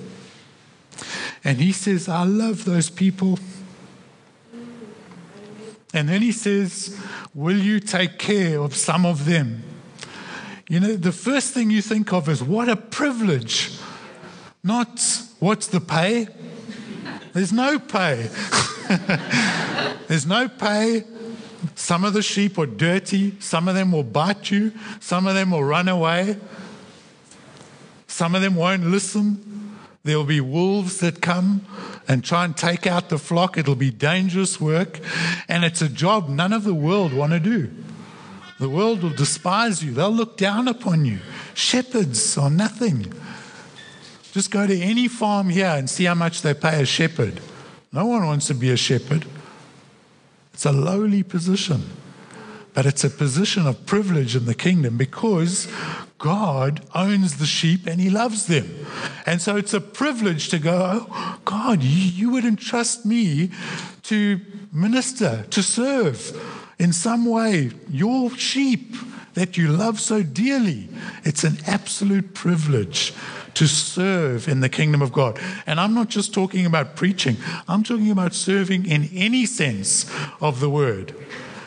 And 1.44 1.58
he 1.58 1.72
says, 1.72 2.08
I 2.08 2.26
love 2.26 2.64
those 2.64 2.92
people. 2.92 3.40
And 5.96 6.08
then 6.08 6.22
he 6.22 6.32
says, 6.32 6.96
Will 7.34 7.58
you 7.58 7.80
take 7.80 8.20
care 8.20 8.62
of 8.62 8.76
some 8.76 9.04
of 9.04 9.26
them? 9.26 9.64
You 10.70 10.80
know, 10.80 10.96
the 10.96 11.12
first 11.12 11.56
thing 11.56 11.72
you 11.72 11.82
think 11.82 12.14
of 12.14 12.30
is 12.30 12.44
what 12.44 12.70
a 12.70 12.76
privilege. 12.76 13.80
Not 14.64 15.04
what's 15.40 15.66
the 15.66 15.82
pay? 15.82 16.28
There's 17.34 17.52
no 17.52 17.80
pay. 17.80 18.30
There's 20.08 20.28
no 20.28 20.48
pay. 20.48 21.04
Some 21.80 22.04
of 22.04 22.12
the 22.12 22.22
sheep 22.22 22.58
are 22.58 22.66
dirty. 22.66 23.40
Some 23.40 23.70
of 23.70 23.74
them 23.74 23.94
will 23.94 24.04
bite 24.04 24.52
you. 24.52 24.74
Some 25.00 25.26
of 25.28 25.34
them 25.34 25.52
will 25.52 25.64
run 25.64 25.88
away. 25.88 26.36
Some 28.06 28.36
of 28.36 28.42
them 28.42 28.56
won't 28.56 28.84
listen. 28.84 29.78
There 30.04 30.18
will 30.18 30.26
be 30.26 30.42
wolves 30.42 31.00
that 31.00 31.22
come 31.22 31.66
and 32.06 32.22
try 32.22 32.44
and 32.44 32.56
take 32.56 32.86
out 32.86 33.08
the 33.08 33.18
flock. 33.18 33.58
It'll 33.58 33.76
be 33.76 33.92
dangerous 33.92 34.60
work. 34.60 35.00
And 35.48 35.64
it's 35.64 35.82
a 35.82 35.88
job 35.88 36.28
none 36.28 36.52
of 36.52 36.66
the 36.66 36.74
world 36.74 37.14
want 37.14 37.32
to 37.32 37.40
do. 37.40 37.72
The 38.60 38.70
world 38.70 39.02
will 39.02 39.12
despise 39.12 39.82
you, 39.82 39.94
they'll 39.94 40.12
look 40.12 40.36
down 40.36 40.68
upon 40.68 41.06
you. 41.06 41.20
Shepherds 41.54 42.38
are 42.38 42.50
nothing. 42.50 43.14
Just 44.34 44.52
go 44.52 44.68
to 44.68 44.78
any 44.78 45.08
farm 45.08 45.50
here 45.50 45.66
and 45.66 45.90
see 45.90 46.04
how 46.04 46.16
much 46.16 46.42
they 46.42 46.54
pay 46.54 46.82
a 46.82 46.86
shepherd. 46.86 47.40
No 47.94 48.06
one 48.06 48.26
wants 48.26 48.48
to 48.48 48.54
be 48.54 48.70
a 48.70 48.78
shepherd. 48.78 49.26
It's 50.60 50.66
a 50.66 50.74
lowly 50.74 51.24
position, 51.24 51.84
but 52.74 52.86
it's 52.86 53.06
a 53.06 53.10
position 53.10 53.66
of 53.66 53.86
privilege 53.86 54.36
in 54.36 54.44
the 54.44 54.54
kingdom 54.54 54.98
because 54.98 55.72
God 56.18 56.82
owns 56.94 57.38
the 57.38 57.46
sheep 57.46 57.88
and 57.88 58.02
he 58.02 58.10
loves 58.10 58.48
them. 58.48 58.86
And 59.26 59.42
so 59.42 59.56
it's 59.56 59.74
a 59.74 59.80
privilege 59.80 60.50
to 60.50 60.60
go, 60.60 61.08
oh, 61.10 61.40
God, 61.46 61.82
you, 61.82 61.90
you 61.90 62.30
would 62.32 62.44
entrust 62.44 63.06
me 63.06 63.52
to 64.04 64.42
minister, 64.74 65.46
to 65.50 65.64
serve 65.64 66.38
in 66.78 66.92
some 66.92 67.24
way 67.26 67.72
your 67.90 68.30
sheep 68.32 68.98
that 69.36 69.56
you 69.56 69.70
love 69.70 69.98
so 70.02 70.24
dearly. 70.24 70.90
It's 71.24 71.46
an 71.46 71.60
absolute 71.68 72.34
privilege 72.34 73.14
to 73.56 73.68
serve 73.68 74.48
in 74.48 74.60
the 74.60 74.70
kingdom 74.70 75.02
of 75.02 75.12
God. 75.12 75.40
And 75.66 75.80
I'm 75.80 75.94
not 75.94 76.10
just 76.10 76.34
talking 76.34 76.66
about 76.66 76.96
preaching, 76.96 77.38
I'm 77.68 77.84
talking 77.84 78.12
about 78.12 78.34
serving 78.34 78.86
in 78.86 79.10
any 79.14 79.46
sense 79.46 80.10
of 80.42 80.60
the 80.60 80.70
word. 80.70 81.16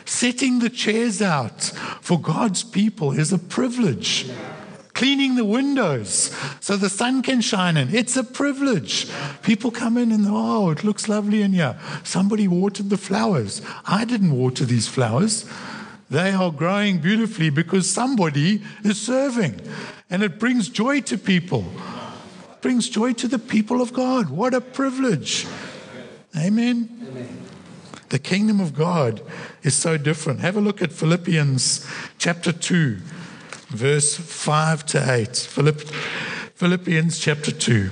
Setting 0.05 0.59
the 0.59 0.69
chairs 0.69 1.21
out 1.21 1.63
for 2.01 2.19
God's 2.19 2.63
people 2.63 3.11
is 3.11 3.31
a 3.31 3.39
privilege. 3.39 4.29
Cleaning 4.93 5.35
the 5.35 5.45
windows 5.45 6.35
so 6.59 6.77
the 6.77 6.89
sun 6.89 7.23
can 7.23 7.41
shine 7.41 7.77
in. 7.77 7.95
It's 7.95 8.15
a 8.15 8.23
privilege. 8.23 9.07
People 9.41 9.71
come 9.71 9.97
in 9.97 10.11
and, 10.11 10.25
oh, 10.27 10.69
it 10.69 10.83
looks 10.83 11.09
lovely 11.09 11.41
in 11.41 11.53
here. 11.53 11.79
Somebody 12.03 12.47
watered 12.47 12.91
the 12.91 12.97
flowers. 12.97 13.61
I 13.85 14.05
didn't 14.05 14.37
water 14.37 14.65
these 14.65 14.87
flowers. 14.87 15.49
They 16.11 16.31
are 16.31 16.51
growing 16.51 16.99
beautifully 16.99 17.49
because 17.49 17.89
somebody 17.89 18.61
is 18.83 19.01
serving. 19.01 19.59
And 20.13 20.21
it 20.21 20.37
brings 20.37 20.69
joy 20.69 21.01
to 21.01 21.17
people. 21.17 21.65
It 22.51 22.61
brings 22.61 22.87
joy 22.87 23.13
to 23.13 23.27
the 23.27 23.39
people 23.39 23.81
of 23.81 23.93
God. 23.93 24.29
What 24.29 24.53
a 24.53 24.61
privilege. 24.61 25.47
Amen. 26.37 26.87
Amen. 27.09 27.41
The 28.09 28.19
kingdom 28.19 28.59
of 28.59 28.75
God 28.75 29.23
is 29.63 29.73
so 29.73 29.97
different. 29.97 30.41
Have 30.41 30.55
a 30.55 30.61
look 30.61 30.83
at 30.83 30.91
Philippians 30.91 31.87
chapter 32.19 32.51
2, 32.51 32.97
verse 33.69 34.15
5 34.15 34.85
to 34.85 35.11
8. 35.11 35.35
Philipp, 35.35 35.81
Philippians 35.81 37.17
chapter 37.17 37.51
2. 37.51 37.89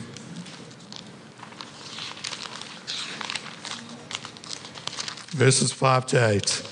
Verses 5.32 5.72
5 5.72 6.06
to 6.06 6.30
8. 6.30 6.71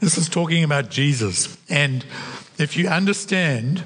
This 0.00 0.16
is 0.16 0.28
talking 0.28 0.64
about 0.64 0.90
Jesus. 0.90 1.58
And 1.68 2.04
if 2.58 2.76
you 2.76 2.88
understand 2.88 3.84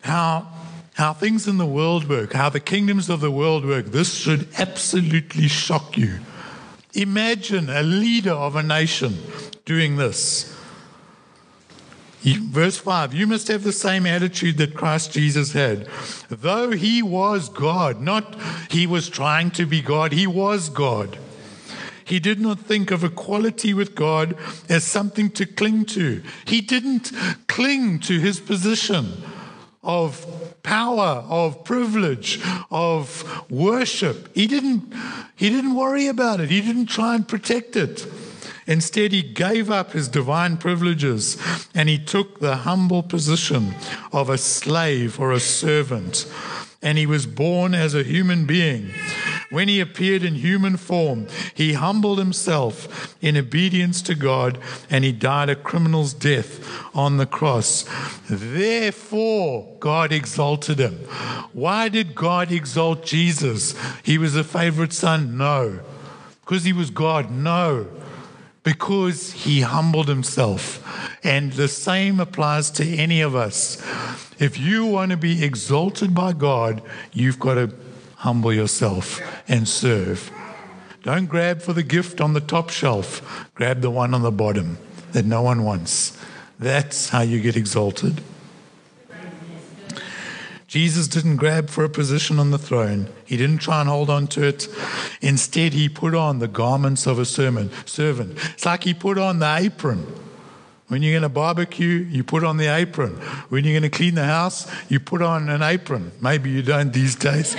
how, 0.00 0.48
how 0.94 1.12
things 1.12 1.46
in 1.46 1.58
the 1.58 1.66
world 1.66 2.08
work, 2.08 2.32
how 2.32 2.48
the 2.48 2.60
kingdoms 2.60 3.08
of 3.08 3.20
the 3.20 3.30
world 3.30 3.64
work, 3.64 3.86
this 3.86 4.14
should 4.14 4.48
absolutely 4.58 5.46
shock 5.46 5.96
you. 5.96 6.18
Imagine 6.94 7.70
a 7.70 7.82
leader 7.82 8.32
of 8.32 8.56
a 8.56 8.62
nation 8.62 9.16
doing 9.64 9.96
this. 9.96 10.52
Verse 12.24 12.76
5 12.76 13.14
You 13.14 13.26
must 13.26 13.48
have 13.48 13.62
the 13.62 13.72
same 13.72 14.06
attitude 14.06 14.58
that 14.58 14.74
Christ 14.74 15.12
Jesus 15.12 15.52
had. 15.52 15.88
Though 16.28 16.70
he 16.70 17.02
was 17.02 17.48
God, 17.48 18.00
not 18.00 18.36
he 18.70 18.86
was 18.86 19.08
trying 19.08 19.50
to 19.52 19.66
be 19.66 19.80
God, 19.80 20.12
he 20.12 20.26
was 20.26 20.68
God. 20.68 21.18
He 22.12 22.20
did 22.20 22.40
not 22.42 22.58
think 22.58 22.90
of 22.90 23.04
equality 23.04 23.72
with 23.72 23.94
God 23.94 24.36
as 24.68 24.84
something 24.84 25.30
to 25.30 25.46
cling 25.46 25.86
to. 25.96 26.22
He 26.44 26.60
didn't 26.60 27.10
cling 27.46 28.00
to 28.00 28.20
his 28.20 28.38
position 28.38 29.22
of 29.82 30.26
power, 30.62 31.24
of 31.26 31.64
privilege, 31.64 32.38
of 32.70 33.50
worship. 33.50 34.28
He 34.34 34.46
didn't, 34.46 34.92
he 35.36 35.48
didn't 35.48 35.74
worry 35.74 36.06
about 36.06 36.40
it. 36.40 36.50
He 36.50 36.60
didn't 36.60 36.90
try 36.90 37.14
and 37.14 37.26
protect 37.26 37.76
it. 37.76 38.06
Instead, 38.66 39.12
he 39.12 39.22
gave 39.22 39.70
up 39.70 39.92
his 39.92 40.06
divine 40.06 40.58
privileges 40.58 41.38
and 41.74 41.88
he 41.88 41.98
took 41.98 42.40
the 42.40 42.56
humble 42.56 43.02
position 43.02 43.74
of 44.12 44.28
a 44.28 44.36
slave 44.36 45.18
or 45.18 45.32
a 45.32 45.40
servant. 45.40 46.30
And 46.82 46.98
he 46.98 47.06
was 47.06 47.24
born 47.24 47.74
as 47.74 47.94
a 47.94 48.02
human 48.02 48.44
being 48.44 48.92
when 49.52 49.68
he 49.68 49.80
appeared 49.80 50.22
in 50.22 50.36
human 50.36 50.78
form, 50.78 51.26
he 51.54 51.74
humbled 51.74 52.18
himself 52.18 53.14
in 53.20 53.36
obedience 53.36 54.00
to 54.00 54.14
God 54.14 54.58
and 54.88 55.04
he 55.04 55.12
died 55.12 55.50
a 55.50 55.54
criminal's 55.54 56.14
death 56.14 56.66
on 56.94 57.18
the 57.18 57.26
cross. 57.26 57.84
Therefore, 58.30 59.76
God 59.78 60.10
exalted 60.10 60.78
him. 60.78 60.94
Why 61.52 61.90
did 61.90 62.14
God 62.14 62.50
exalt 62.50 63.04
Jesus? 63.04 63.74
He 64.02 64.16
was 64.16 64.34
a 64.34 64.42
favorite 64.42 64.94
son? 64.94 65.36
No. 65.36 65.80
Because 66.40 66.64
he 66.64 66.72
was 66.72 66.88
God? 66.88 67.30
No. 67.30 67.88
Because 68.62 69.32
he 69.32 69.60
humbled 69.60 70.08
himself. 70.08 70.82
And 71.22 71.52
the 71.52 71.68
same 71.68 72.20
applies 72.20 72.70
to 72.70 72.86
any 72.86 73.20
of 73.20 73.36
us. 73.36 73.82
If 74.38 74.58
you 74.58 74.86
want 74.86 75.10
to 75.10 75.18
be 75.18 75.44
exalted 75.44 76.14
by 76.14 76.32
God, 76.32 76.80
you've 77.12 77.38
got 77.38 77.54
to 77.56 77.74
humble 78.22 78.52
yourself 78.52 79.20
and 79.48 79.66
serve. 79.66 80.30
Don't 81.02 81.26
grab 81.26 81.60
for 81.60 81.72
the 81.72 81.82
gift 81.82 82.20
on 82.20 82.34
the 82.34 82.40
top 82.40 82.70
shelf, 82.70 83.48
grab 83.56 83.80
the 83.80 83.90
one 83.90 84.14
on 84.14 84.22
the 84.22 84.30
bottom 84.30 84.78
that 85.10 85.24
no 85.24 85.42
one 85.42 85.64
wants. 85.64 86.16
That's 86.56 87.08
how 87.08 87.22
you 87.22 87.40
get 87.40 87.56
exalted. 87.56 88.20
Jesus 90.68 91.08
didn't 91.08 91.36
grab 91.36 91.68
for 91.68 91.82
a 91.82 91.88
position 91.88 92.38
on 92.38 92.52
the 92.52 92.58
throne. 92.58 93.08
He 93.24 93.36
didn't 93.36 93.58
try 93.58 93.80
and 93.80 93.90
hold 93.90 94.08
on 94.08 94.28
to 94.28 94.46
it. 94.46 94.68
Instead, 95.20 95.72
he 95.72 95.88
put 95.88 96.14
on 96.14 96.38
the 96.38 96.46
garments 96.46 97.06
of 97.06 97.18
a 97.18 97.24
servant. 97.24 97.72
Servant. 97.86 98.38
It's 98.54 98.64
like 98.64 98.84
he 98.84 98.94
put 98.94 99.18
on 99.18 99.40
the 99.40 99.56
apron 99.56 100.06
When 100.86 101.02
you're 101.02 101.12
going 101.12 101.22
to 101.22 101.28
barbecue, 101.28 102.06
you 102.10 102.22
put 102.22 102.44
on 102.44 102.58
the 102.58 102.66
apron. 102.66 103.14
When 103.48 103.64
you're 103.64 103.78
going 103.78 103.90
to 103.90 103.96
clean 103.96 104.14
the 104.14 104.24
house, 104.24 104.70
you 104.88 105.00
put 105.00 105.22
on 105.22 105.48
an 105.48 105.62
apron. 105.62 106.12
Maybe 106.20 106.50
you 106.50 106.62
don't 106.62 106.92
these 106.92 107.16
days. 107.16 107.56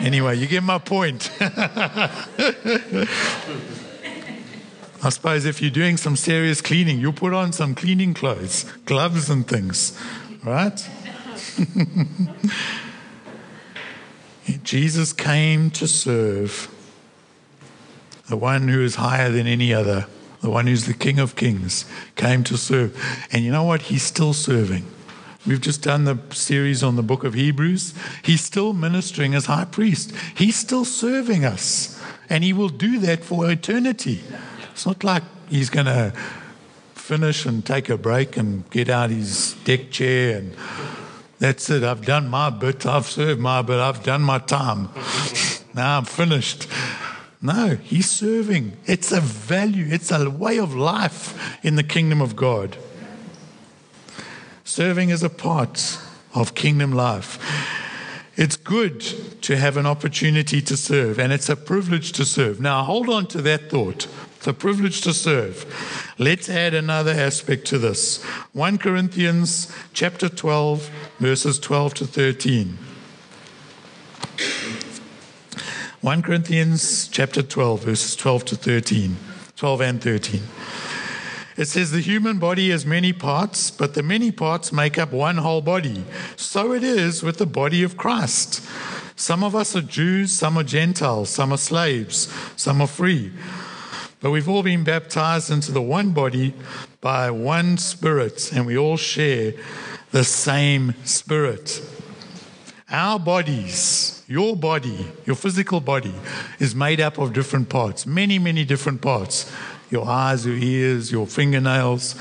Anyway, 0.00 0.36
you 0.36 0.46
get 0.46 0.62
my 0.62 0.78
point. 0.78 1.30
I 5.00 5.10
suppose 5.10 5.44
if 5.44 5.62
you're 5.62 5.70
doing 5.70 5.96
some 5.96 6.16
serious 6.16 6.60
cleaning, 6.60 6.98
you 6.98 7.12
put 7.12 7.32
on 7.32 7.52
some 7.52 7.74
cleaning 7.74 8.14
clothes, 8.14 8.64
gloves 8.84 9.30
and 9.30 9.46
things, 9.46 9.98
right? 10.44 10.88
Jesus 14.64 15.12
came 15.12 15.70
to 15.72 15.86
serve 15.86 16.74
the 18.28 18.36
one 18.36 18.68
who 18.68 18.82
is 18.82 18.96
higher 18.96 19.30
than 19.30 19.46
any 19.46 19.72
other, 19.72 20.06
the 20.40 20.50
one 20.50 20.66
who's 20.66 20.86
the 20.86 20.94
King 20.94 21.18
of 21.18 21.36
Kings, 21.36 21.84
came 22.16 22.44
to 22.44 22.56
serve. 22.56 22.96
And 23.32 23.44
you 23.44 23.50
know 23.50 23.64
what? 23.64 23.82
He's 23.82 24.02
still 24.02 24.32
serving. 24.32 24.86
We've 25.48 25.62
just 25.62 25.80
done 25.80 26.04
the 26.04 26.18
series 26.30 26.82
on 26.82 26.96
the 26.96 27.02
book 27.02 27.24
of 27.24 27.32
Hebrews. 27.32 27.94
He's 28.22 28.42
still 28.42 28.74
ministering 28.74 29.34
as 29.34 29.46
high 29.46 29.64
priest, 29.64 30.12
he's 30.36 30.56
still 30.56 30.84
serving 30.84 31.46
us. 31.46 31.98
And 32.28 32.44
he 32.44 32.52
will 32.52 32.68
do 32.68 32.98
that 32.98 33.24
for 33.24 33.50
eternity. 33.50 34.20
It's 34.72 34.84
not 34.84 35.02
like 35.02 35.22
he's 35.48 35.70
going 35.70 35.86
to 35.86 36.12
finish 36.94 37.46
and 37.46 37.64
take 37.64 37.88
a 37.88 37.96
break 37.96 38.36
and 38.36 38.68
get 38.68 38.90
out 38.90 39.08
his 39.08 39.54
deck 39.64 39.90
chair 39.90 40.36
and 40.36 40.54
that's 41.38 41.70
it. 41.70 41.82
I've 41.82 42.04
done 42.04 42.28
my 42.28 42.50
bit. 42.50 42.84
I've 42.84 43.06
served 43.06 43.40
my 43.40 43.62
bit. 43.62 43.78
I've 43.78 44.02
done 44.02 44.20
my 44.20 44.40
time. 44.40 44.90
now 45.74 45.96
I'm 45.96 46.04
finished. 46.04 46.68
No, 47.40 47.76
he's 47.76 48.10
serving. 48.10 48.76
It's 48.84 49.12
a 49.12 49.20
value, 49.20 49.86
it's 49.88 50.10
a 50.10 50.28
way 50.28 50.58
of 50.58 50.74
life 50.74 51.58
in 51.64 51.76
the 51.76 51.84
kingdom 51.84 52.20
of 52.20 52.36
God. 52.36 52.76
Serving 54.68 55.10
as 55.10 55.22
a 55.22 55.30
part 55.30 55.98
of 56.34 56.54
kingdom 56.54 56.92
life. 56.92 57.38
It's 58.36 58.54
good 58.54 59.00
to 59.40 59.56
have 59.56 59.78
an 59.78 59.86
opportunity 59.86 60.60
to 60.60 60.76
serve, 60.76 61.18
and 61.18 61.32
it's 61.32 61.48
a 61.48 61.56
privilege 61.56 62.12
to 62.12 62.26
serve. 62.26 62.60
Now, 62.60 62.84
hold 62.84 63.08
on 63.08 63.26
to 63.28 63.40
that 63.40 63.70
thought. 63.70 64.06
It's 64.36 64.46
a 64.46 64.52
privilege 64.52 65.00
to 65.00 65.14
serve. 65.14 65.64
Let's 66.18 66.50
add 66.50 66.74
another 66.74 67.12
aspect 67.12 67.66
to 67.68 67.78
this. 67.78 68.22
1 68.52 68.76
Corinthians 68.76 69.74
chapter 69.94 70.28
12, 70.28 70.90
verses 71.18 71.58
12 71.58 71.94
to 71.94 72.06
13. 72.06 72.78
1 76.02 76.22
Corinthians 76.22 77.08
chapter 77.08 77.42
12, 77.42 77.84
verses 77.84 78.14
12 78.14 78.44
to 78.44 78.56
13. 78.56 79.16
12 79.56 79.80
and 79.80 80.02
13. 80.02 80.42
It 81.58 81.66
says, 81.66 81.90
The 81.90 82.00
human 82.00 82.38
body 82.38 82.70
has 82.70 82.86
many 82.86 83.12
parts, 83.12 83.72
but 83.72 83.94
the 83.94 84.02
many 84.02 84.30
parts 84.30 84.72
make 84.72 84.96
up 84.96 85.12
one 85.12 85.38
whole 85.38 85.60
body. 85.60 86.04
So 86.36 86.72
it 86.72 86.84
is 86.84 87.24
with 87.24 87.38
the 87.38 87.46
body 87.46 87.82
of 87.82 87.96
Christ. 87.96 88.62
Some 89.16 89.42
of 89.42 89.56
us 89.56 89.74
are 89.74 89.82
Jews, 89.82 90.32
some 90.32 90.56
are 90.56 90.62
Gentiles, 90.62 91.30
some 91.30 91.52
are 91.52 91.58
slaves, 91.58 92.32
some 92.54 92.80
are 92.80 92.86
free. 92.86 93.32
But 94.20 94.30
we've 94.30 94.48
all 94.48 94.62
been 94.62 94.84
baptized 94.84 95.50
into 95.50 95.72
the 95.72 95.82
one 95.82 96.12
body 96.12 96.54
by 97.00 97.32
one 97.32 97.76
Spirit, 97.76 98.52
and 98.52 98.64
we 98.64 98.78
all 98.78 98.96
share 98.96 99.52
the 100.12 100.22
same 100.22 100.94
Spirit. 101.04 101.82
Our 102.88 103.18
bodies, 103.18 104.24
your 104.28 104.54
body, 104.54 105.08
your 105.26 105.36
physical 105.36 105.80
body, 105.80 106.14
is 106.60 106.76
made 106.76 107.00
up 107.00 107.18
of 107.18 107.32
different 107.32 107.68
parts, 107.68 108.06
many, 108.06 108.38
many 108.38 108.64
different 108.64 109.02
parts. 109.02 109.52
Your 109.90 110.06
eyes, 110.06 110.46
your 110.46 110.56
ears, 110.56 111.10
your 111.10 111.26
fingernails, 111.26 112.14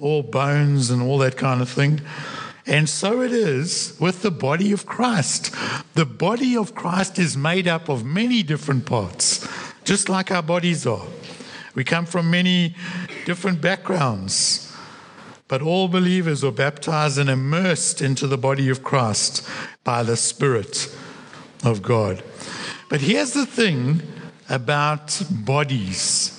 all 0.00 0.22
bones, 0.22 0.90
and 0.90 1.02
all 1.02 1.18
that 1.18 1.36
kind 1.36 1.60
of 1.60 1.68
thing. 1.68 2.00
And 2.66 2.88
so 2.88 3.22
it 3.22 3.32
is 3.32 3.96
with 3.98 4.22
the 4.22 4.30
body 4.30 4.72
of 4.72 4.84
Christ. 4.84 5.54
The 5.94 6.04
body 6.04 6.56
of 6.56 6.74
Christ 6.74 7.18
is 7.18 7.36
made 7.36 7.66
up 7.66 7.88
of 7.88 8.04
many 8.04 8.42
different 8.42 8.84
parts, 8.84 9.48
just 9.84 10.08
like 10.08 10.30
our 10.30 10.42
bodies 10.42 10.86
are. 10.86 11.06
We 11.74 11.84
come 11.84 12.06
from 12.06 12.30
many 12.30 12.74
different 13.24 13.60
backgrounds. 13.60 14.64
But 15.48 15.62
all 15.62 15.88
believers 15.88 16.44
are 16.44 16.52
baptized 16.52 17.16
and 17.16 17.30
immersed 17.30 18.02
into 18.02 18.26
the 18.26 18.36
body 18.36 18.68
of 18.68 18.82
Christ 18.82 19.48
by 19.82 20.02
the 20.02 20.16
Spirit 20.16 20.94
of 21.64 21.82
God. 21.82 22.22
But 22.90 23.00
here's 23.00 23.32
the 23.32 23.46
thing 23.46 24.02
about 24.50 25.22
bodies 25.30 26.37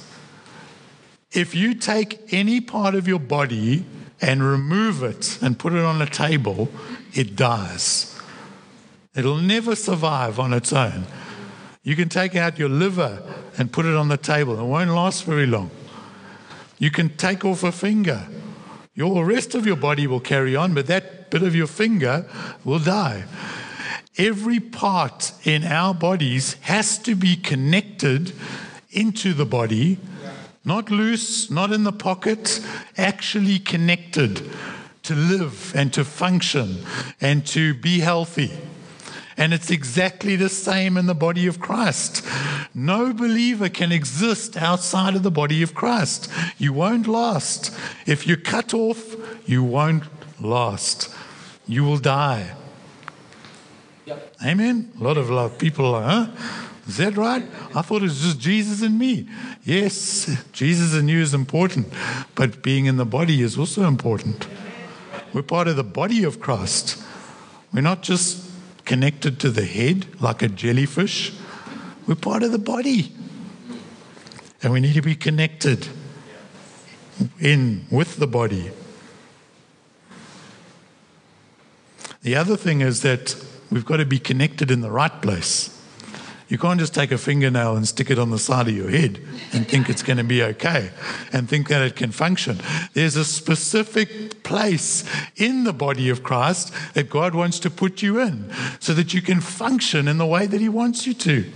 if 1.31 1.53
you 1.55 1.73
take 1.73 2.33
any 2.33 2.61
part 2.61 2.95
of 2.95 3.07
your 3.07 3.19
body 3.19 3.85
and 4.21 4.43
remove 4.43 5.03
it 5.03 5.37
and 5.41 5.57
put 5.57 5.73
it 5.73 5.83
on 5.83 6.01
a 6.01 6.05
table, 6.05 6.69
it 7.13 7.35
dies. 7.35 8.19
It'll 9.15 9.37
never 9.37 9.75
survive 9.75 10.39
on 10.39 10.53
its 10.53 10.73
own. 10.73 11.05
You 11.83 11.95
can 11.95 12.09
take 12.09 12.35
out 12.35 12.59
your 12.59 12.69
liver 12.69 13.23
and 13.57 13.71
put 13.71 13.85
it 13.85 13.95
on 13.95 14.07
the 14.07 14.17
table, 14.17 14.59
it 14.59 14.63
won't 14.63 14.91
last 14.91 15.23
very 15.23 15.45
long. 15.45 15.71
You 16.77 16.91
can 16.91 17.09
take 17.17 17.43
off 17.43 17.63
a 17.63 17.71
finger 17.71 18.27
your 18.99 19.23
rest 19.23 19.55
of 19.55 19.65
your 19.65 19.77
body 19.77 20.07
will 20.07 20.19
carry 20.19 20.57
on, 20.57 20.73
but 20.73 20.87
that 20.87 21.31
bit 21.31 21.41
of 21.41 21.55
your 21.55 21.67
finger 21.67 22.29
will 22.65 22.79
die. 22.79 23.23
Every 24.17 24.59
part 24.59 25.31
in 25.45 25.63
our 25.63 25.93
bodies 25.93 26.55
has 26.63 26.97
to 27.03 27.15
be 27.15 27.37
connected 27.37 28.33
into 28.91 29.33
the 29.33 29.45
body, 29.45 29.99
not 30.65 30.91
loose, 30.91 31.49
not 31.49 31.71
in 31.71 31.83
the 31.83 31.91
pocket, 31.91 32.63
actually 32.97 33.59
connected 33.59 34.49
to 35.03 35.15
live 35.15 35.73
and 35.75 35.91
to 35.93 36.03
function 36.03 36.77
and 37.21 37.45
to 37.47 37.73
be 37.73 37.99
healthy. 37.99 38.51
And 39.37 39.53
it's 39.53 39.71
exactly 39.71 40.35
the 40.35 40.49
same 40.49 40.97
in 40.97 41.05
the 41.05 41.15
body 41.15 41.47
of 41.47 41.61
Christ. 41.61 42.25
No 42.75 43.13
believer 43.13 43.69
can 43.69 43.91
exist 43.91 44.57
outside 44.57 45.15
of 45.15 45.23
the 45.23 45.31
body 45.31 45.63
of 45.63 45.73
Christ. 45.73 46.29
You 46.57 46.73
won't 46.73 47.07
last. 47.07 47.73
If 48.05 48.27
you're 48.27 48.35
cut 48.35 48.73
off, 48.73 49.15
you 49.47 49.63
won't 49.63 50.03
last. 50.41 51.15
You 51.67 51.85
will 51.85 51.99
die. 51.99 52.51
Yep. 54.05 54.35
Amen? 54.45 54.91
A 54.99 55.03
lot 55.03 55.17
of 55.17 55.29
love. 55.29 55.57
people 55.57 55.95
are, 55.95 56.03
huh? 56.03 56.68
Is 56.89 56.97
that 56.97 57.17
right? 57.17 57.43
I 57.75 57.83
thought 57.83 57.97
it 57.97 58.05
was 58.05 58.19
just 58.19 58.39
Jesus 58.39 58.81
and 58.81 58.97
me. 58.97 59.29
Yes, 59.63 60.43
Jesus 60.51 60.95
and 60.95 61.07
you 61.07 61.21
is 61.21 61.35
important, 61.35 61.93
but 62.33 62.63
being 62.63 62.87
in 62.87 62.97
the 62.97 63.05
body 63.05 63.43
is 63.43 63.59
also 63.59 63.83
important. 63.83 64.47
We're 65.31 65.43
part 65.43 65.67
of 65.67 65.75
the 65.75 65.83
body 65.83 66.23
of 66.23 66.39
Christ. 66.39 66.99
We're 67.71 67.81
not 67.81 68.01
just 68.01 68.43
connected 68.85 69.39
to 69.41 69.51
the 69.51 69.65
head 69.65 70.07
like 70.19 70.41
a 70.41 70.47
jellyfish. 70.47 71.31
We're 72.07 72.15
part 72.15 72.41
of 72.41 72.51
the 72.51 72.57
body. 72.57 73.13
And 74.63 74.73
we 74.73 74.79
need 74.79 74.95
to 74.95 75.03
be 75.03 75.13
connected 75.15 75.89
in 77.39 77.85
with 77.91 78.15
the 78.15 78.25
body. 78.25 78.71
The 82.23 82.35
other 82.35 82.57
thing 82.57 82.81
is 82.81 83.03
that 83.03 83.35
we've 83.69 83.85
got 83.85 83.97
to 83.97 84.05
be 84.05 84.17
connected 84.17 84.71
in 84.71 84.81
the 84.81 84.89
right 84.89 85.21
place. 85.21 85.78
You 86.49 86.57
can't 86.57 86.79
just 86.79 86.95
take 86.95 87.11
a 87.11 87.17
fingernail 87.17 87.75
and 87.75 87.87
stick 87.87 88.09
it 88.09 88.17
on 88.17 88.31
the 88.31 88.39
side 88.39 88.67
of 88.67 88.75
your 88.75 88.89
head 88.89 89.19
and 89.53 89.67
think 89.67 89.87
it's 89.87 90.01
going 90.01 90.17
to 90.17 90.23
be 90.23 90.41
okay 90.41 90.89
and 91.31 91.47
think 91.47 91.69
that 91.69 91.83
it 91.83 91.95
can 91.95 92.11
function. 92.11 92.59
There's 92.93 93.15
a 93.15 93.23
specific 93.23 94.41
place 94.41 95.05
in 95.35 95.63
the 95.63 95.73
body 95.73 96.09
of 96.09 96.23
Christ 96.23 96.73
that 96.95 97.07
God 97.07 97.35
wants 97.35 97.59
to 97.59 97.69
put 97.69 98.01
you 98.01 98.19
in 98.19 98.51
so 98.79 98.95
that 98.95 99.13
you 99.13 99.21
can 99.21 99.41
function 99.41 100.07
in 100.07 100.17
the 100.17 100.25
way 100.25 100.47
that 100.47 100.59
He 100.59 100.69
wants 100.69 101.05
you 101.05 101.13
to 101.13 101.51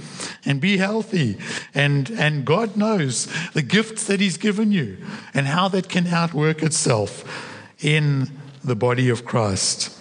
and 0.46 0.62
be 0.62 0.78
healthy. 0.78 1.40
And, 1.74 2.12
and 2.12 2.46
God 2.46 2.78
knows 2.78 3.28
the 3.54 3.64
gifts 3.64 4.06
that 4.06 4.20
He's 4.20 4.38
given 4.38 4.72
you 4.72 4.98
and 5.34 5.48
how 5.48 5.70
that 5.70 5.90
can 5.90 6.06
outwork 6.06 6.62
itself 6.62 7.24
in 7.84 8.30
the 8.64 8.76
body 8.76 9.10
of 9.10 9.26
Christ. 9.26 10.00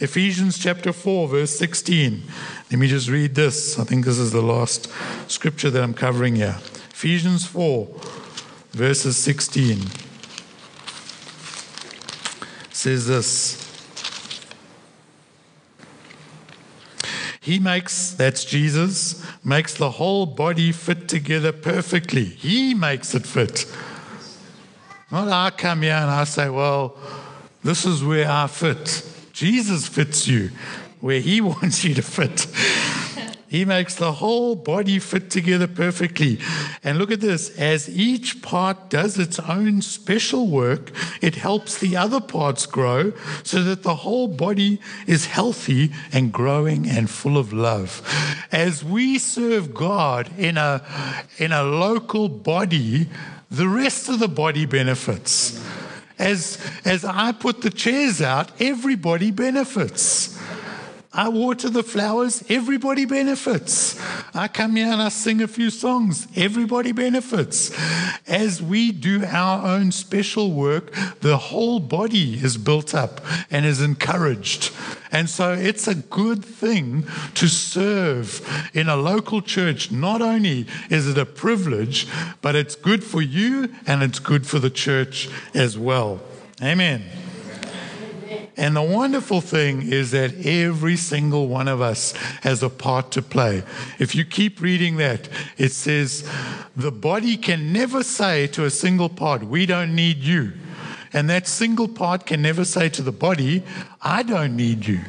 Ephesians 0.00 0.58
chapter 0.58 0.92
4, 0.92 1.28
verse 1.28 1.58
16. 1.58 2.22
Let 2.70 2.78
me 2.78 2.88
just 2.88 3.08
read 3.08 3.34
this. 3.34 3.78
I 3.78 3.84
think 3.84 4.04
this 4.04 4.18
is 4.18 4.32
the 4.32 4.42
last 4.42 4.90
scripture 5.28 5.70
that 5.70 5.82
I'm 5.82 5.94
covering 5.94 6.36
here. 6.36 6.56
Ephesians 6.90 7.46
4, 7.46 7.88
verses 8.72 9.16
16 9.16 9.78
says 12.70 13.06
this. 13.06 13.66
He 17.40 17.58
makes, 17.58 18.12
that's 18.12 18.44
Jesus, 18.44 19.26
makes 19.44 19.74
the 19.74 19.90
whole 19.90 20.26
body 20.26 20.72
fit 20.72 21.08
together 21.08 21.52
perfectly. 21.52 22.24
He 22.24 22.74
makes 22.74 23.14
it 23.14 23.26
fit. 23.26 23.66
Not 25.10 25.28
I 25.28 25.50
come 25.50 25.82
here 25.82 25.94
and 25.94 26.10
I 26.10 26.24
say, 26.24 26.48
well, 26.48 26.96
this 27.64 27.84
is 27.84 28.04
where 28.04 28.30
I 28.30 28.46
fit. 28.46 29.09
Jesus 29.40 29.88
fits 29.88 30.28
you 30.28 30.50
where 31.00 31.18
He 31.18 31.40
wants 31.52 31.82
you 31.82 31.94
to 31.94 32.02
fit. 32.02 32.46
He 33.48 33.64
makes 33.64 33.94
the 33.94 34.12
whole 34.12 34.54
body 34.54 34.98
fit 34.98 35.30
together 35.30 35.66
perfectly. 35.66 36.38
And 36.84 36.98
look 36.98 37.10
at 37.10 37.22
this 37.22 37.48
as 37.58 37.88
each 37.88 38.42
part 38.42 38.90
does 38.90 39.18
its 39.18 39.40
own 39.40 39.80
special 39.80 40.46
work, 40.46 40.92
it 41.22 41.36
helps 41.36 41.78
the 41.78 41.96
other 41.96 42.20
parts 42.20 42.66
grow 42.66 43.14
so 43.42 43.62
that 43.62 43.82
the 43.82 43.94
whole 43.94 44.28
body 44.28 44.78
is 45.06 45.24
healthy 45.24 45.90
and 46.12 46.34
growing 46.34 46.86
and 46.86 47.08
full 47.08 47.38
of 47.38 47.50
love. 47.50 48.02
As 48.52 48.84
we 48.84 49.18
serve 49.18 49.72
God 49.72 50.30
in 50.38 50.58
a, 50.58 50.84
in 51.38 51.50
a 51.50 51.62
local 51.62 52.28
body, 52.28 53.08
the 53.50 53.68
rest 53.68 54.10
of 54.10 54.18
the 54.18 54.28
body 54.28 54.66
benefits. 54.66 55.58
As, 56.20 56.58
as 56.84 57.02
I 57.02 57.32
put 57.32 57.62
the 57.62 57.70
chairs 57.70 58.20
out, 58.20 58.50
everybody 58.60 59.30
benefits. 59.30 60.38
I 61.12 61.28
water 61.28 61.68
the 61.68 61.82
flowers, 61.82 62.44
everybody 62.48 63.04
benefits. 63.04 64.00
I 64.32 64.46
come 64.46 64.76
here 64.76 64.86
and 64.86 65.02
I 65.02 65.08
sing 65.08 65.42
a 65.42 65.48
few 65.48 65.68
songs, 65.70 66.28
everybody 66.36 66.92
benefits. 66.92 67.72
As 68.28 68.62
we 68.62 68.92
do 68.92 69.24
our 69.24 69.66
own 69.66 69.90
special 69.90 70.52
work, 70.52 70.92
the 71.20 71.36
whole 71.36 71.80
body 71.80 72.34
is 72.34 72.56
built 72.56 72.94
up 72.94 73.20
and 73.50 73.66
is 73.66 73.82
encouraged. 73.82 74.72
And 75.10 75.28
so 75.28 75.52
it's 75.52 75.88
a 75.88 75.96
good 75.96 76.44
thing 76.44 77.04
to 77.34 77.48
serve 77.48 78.70
in 78.72 78.88
a 78.88 78.94
local 78.94 79.42
church. 79.42 79.90
Not 79.90 80.22
only 80.22 80.68
is 80.90 81.08
it 81.08 81.18
a 81.18 81.26
privilege, 81.26 82.06
but 82.40 82.54
it's 82.54 82.76
good 82.76 83.02
for 83.02 83.20
you 83.20 83.74
and 83.84 84.04
it's 84.04 84.20
good 84.20 84.46
for 84.46 84.60
the 84.60 84.70
church 84.70 85.28
as 85.54 85.76
well. 85.76 86.20
Amen. 86.62 87.02
And 88.56 88.76
the 88.76 88.82
wonderful 88.82 89.40
thing 89.40 89.82
is 89.82 90.10
that 90.10 90.44
every 90.44 90.96
single 90.96 91.48
one 91.48 91.68
of 91.68 91.80
us 91.80 92.12
has 92.42 92.62
a 92.62 92.68
part 92.68 93.10
to 93.12 93.22
play. 93.22 93.62
If 93.98 94.14
you 94.14 94.24
keep 94.24 94.60
reading 94.60 94.96
that, 94.96 95.28
it 95.56 95.72
says, 95.72 96.28
the 96.76 96.92
body 96.92 97.36
can 97.36 97.72
never 97.72 98.02
say 98.02 98.46
to 98.48 98.64
a 98.64 98.70
single 98.70 99.08
part, 99.08 99.44
We 99.44 99.66
don't 99.66 99.94
need 99.94 100.18
you. 100.18 100.52
And 101.12 101.28
that 101.30 101.46
single 101.48 101.88
part 101.88 102.26
can 102.26 102.42
never 102.42 102.64
say 102.64 102.88
to 102.90 103.02
the 103.02 103.12
body, 103.12 103.62
I 104.00 104.22
don't 104.22 104.56
need 104.56 104.86
you. 104.86 105.00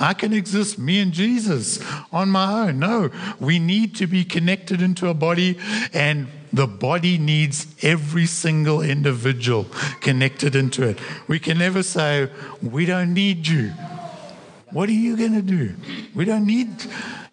I 0.00 0.14
can 0.14 0.32
exist, 0.32 0.78
me 0.78 0.98
and 0.98 1.12
Jesus, 1.12 1.78
on 2.10 2.30
my 2.30 2.68
own. 2.68 2.78
No, 2.78 3.10
we 3.38 3.58
need 3.58 3.94
to 3.96 4.06
be 4.06 4.24
connected 4.24 4.80
into 4.80 5.08
a 5.08 5.14
body, 5.14 5.58
and 5.92 6.26
the 6.52 6.66
body 6.66 7.18
needs 7.18 7.66
every 7.82 8.26
single 8.26 8.80
individual 8.80 9.66
connected 10.00 10.56
into 10.56 10.88
it. 10.88 10.98
We 11.28 11.38
can 11.38 11.58
never 11.58 11.82
say, 11.82 12.30
We 12.62 12.86
don't 12.86 13.12
need 13.12 13.46
you. 13.46 13.72
What 14.72 14.88
are 14.88 14.92
you 14.92 15.16
going 15.16 15.34
to 15.34 15.42
do? 15.42 15.74
We 16.14 16.24
don't 16.24 16.46
need 16.46 16.68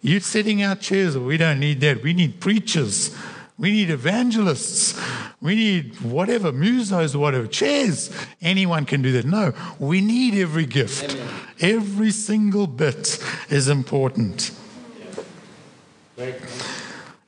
you 0.02 0.20
sitting 0.20 0.62
out 0.62 0.82
chairs. 0.82 1.18
We 1.18 1.38
don't 1.38 1.60
need 1.60 1.82
that. 1.82 2.04
We 2.04 2.14
need 2.14 2.40
preachers. 2.40 3.16
We 3.58 3.72
need 3.72 3.90
evangelists. 3.90 5.00
We 5.42 5.56
need 5.56 6.00
whatever, 6.02 6.52
musos, 6.52 7.16
whatever, 7.16 7.48
chairs. 7.48 8.12
Anyone 8.42 8.86
can 8.86 9.02
do 9.02 9.12
that. 9.14 9.26
No, 9.26 9.54
we 9.80 10.00
need 10.02 10.36
every 10.36 10.66
gift. 10.66 11.16
Amen. 11.16 11.30
Every 11.60 12.12
single 12.12 12.68
bit 12.68 13.20
is 13.50 13.68
important. 13.68 14.52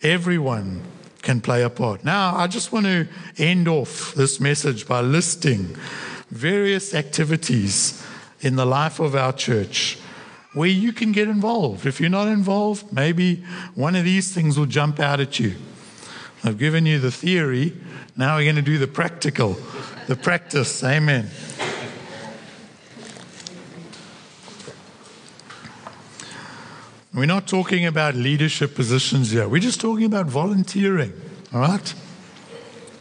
Everyone 0.02 0.82
can 1.22 1.42
play 1.42 1.64
a 1.64 1.70
part. 1.70 2.04
Now, 2.06 2.36
I 2.36 2.48
just 2.48 2.72
want 2.72 2.86
to 2.86 3.08
end 3.38 3.68
off 3.68 4.14
this 4.14 4.40
message 4.40 4.88
by 4.88 5.02
listing 5.02 5.76
various 6.30 6.94
activities 6.94 8.04
in 8.42 8.56
the 8.56 8.66
life 8.66 9.00
of 9.00 9.16
our 9.16 9.34
church 9.34 9.98
where 10.54 10.70
you 10.70 10.94
can 10.94 11.12
get 11.12 11.28
involved. 11.28 11.86
If 11.86 12.00
you're 12.00 12.10
not 12.10 12.28
involved, 12.28 12.92
maybe 12.94 13.44
one 13.76 13.96
of 13.96 14.04
these 14.04 14.34
things 14.34 14.58
will 14.58 14.66
jump 14.66 15.00
out 15.00 15.20
at 15.20 15.40
you. 15.40 15.56
I've 16.44 16.58
given 16.58 16.86
you 16.86 17.00
the 17.00 17.12
theory. 17.12 17.74
Now 18.16 18.38
we're 18.38 18.46
going 18.46 18.56
to 18.56 18.62
do 18.62 18.78
the 18.78 18.88
practical, 18.88 19.58
the 20.08 20.16
practice. 20.16 20.84
Amen. 20.84 21.30
We're 27.14 27.26
not 27.26 27.48
talking 27.48 27.86
about 27.86 28.16
leadership 28.16 28.76
positions 28.76 29.32
here. 29.32 29.50
We're 29.50 29.60
just 29.60 29.82
talking 29.82 30.06
about 30.06 30.28
volunteering, 30.28 31.12
all 31.54 31.60
right? 31.62 31.94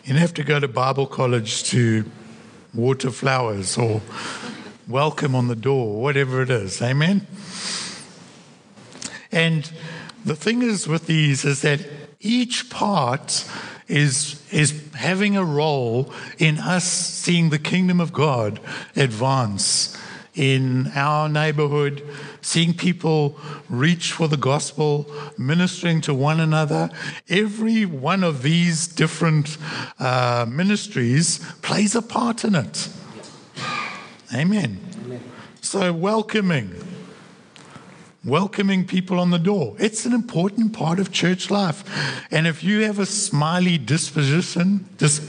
You 0.05 0.15
don't 0.15 0.21
have 0.21 0.35
to 0.35 0.43
go 0.43 0.59
to 0.59 0.67
Bible 0.67 1.07
college 1.07 1.63
to 1.65 2.05
water 2.75 3.11
flowers 3.11 3.79
or 3.79 4.01
welcome 4.89 5.35
on 5.35 5.49
the 5.49 5.55
door, 5.55 6.01
whatever 6.01 6.43
it 6.43 6.51
is. 6.51 6.83
Amen? 6.83 7.27
And 9.31 9.71
the 10.25 10.35
thing 10.35 10.63
is 10.63 10.89
with 10.89 11.07
these 11.07 11.45
is 11.45 11.63
that 11.63 11.81
each 12.21 12.69
part 12.71 13.49
is, 13.87 14.43
is 14.51 14.83
having 14.95 15.37
a 15.37 15.45
role 15.45 16.13
in 16.39 16.59
us 16.59 16.85
seeing 16.85 17.51
the 17.51 17.59
kingdom 17.59 18.01
of 18.01 18.13
God 18.13 18.61
advance 18.97 19.97
in 20.35 20.93
our 20.95 21.29
neighborhood, 21.29 22.07
seeing 22.41 22.73
people 22.73 23.37
reach 23.69 24.13
for 24.13 24.29
the 24.29 24.37
gospel, 24.37 25.11
ministering 25.37 26.01
to 26.03 26.15
one 26.15 26.39
another. 26.39 26.91
Every 27.29 27.85
one 27.85 28.23
of 28.23 28.43
these 28.43 28.87
different 28.87 29.59
uh, 29.99 30.47
ministries 30.49 31.39
plays 31.63 31.97
a 31.97 32.03
part 32.03 32.45
in 32.45 32.55
it. 32.55 32.89
Amen. 34.33 34.79
Amen. 35.05 35.23
So, 35.61 35.93
welcoming. 35.93 36.98
Welcoming 38.25 38.85
people 38.85 39.21
on 39.21 39.31
the 39.31 39.39
door. 39.39 39.77
It's 39.79 40.05
an 40.05 40.13
important 40.13 40.73
part 40.73 40.99
of 40.99 41.13
church 41.13 41.51
life. 41.51 41.85
And 42.31 42.47
if 42.47 42.65
you 42.65 42.83
have 42.83 42.99
a 42.99 43.07
smiley 43.07 43.79
disposition, 43.79 44.89
dis, 44.99 45.21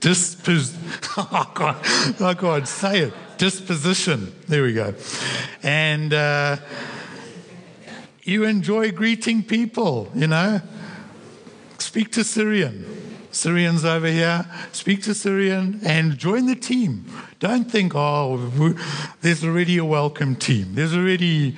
dispos, 0.00 0.74
oh 1.16 1.50
God, 1.54 1.76
oh 2.20 2.34
God, 2.34 2.66
say 2.66 3.00
it 3.00 3.14
disposition. 3.38 4.34
There 4.48 4.62
we 4.64 4.74
go. 4.74 4.94
And 5.62 6.12
uh, 6.12 6.56
you 8.24 8.44
enjoy 8.44 8.92
greeting 8.92 9.42
people, 9.42 10.10
you 10.14 10.26
know. 10.26 10.60
Speak 11.78 12.12
to 12.12 12.24
Syrian. 12.24 12.84
Syrians 13.30 13.84
over 13.84 14.08
here, 14.08 14.46
speak 14.72 15.02
to 15.02 15.14
Syrian 15.14 15.80
and 15.84 16.18
join 16.18 16.46
the 16.46 16.56
team. 16.56 17.04
Don't 17.38 17.70
think, 17.70 17.92
oh, 17.94 18.74
there's 19.20 19.44
already 19.44 19.78
a 19.78 19.84
welcome 19.84 20.34
team. 20.34 20.74
There's 20.74 20.94
already 20.94 21.56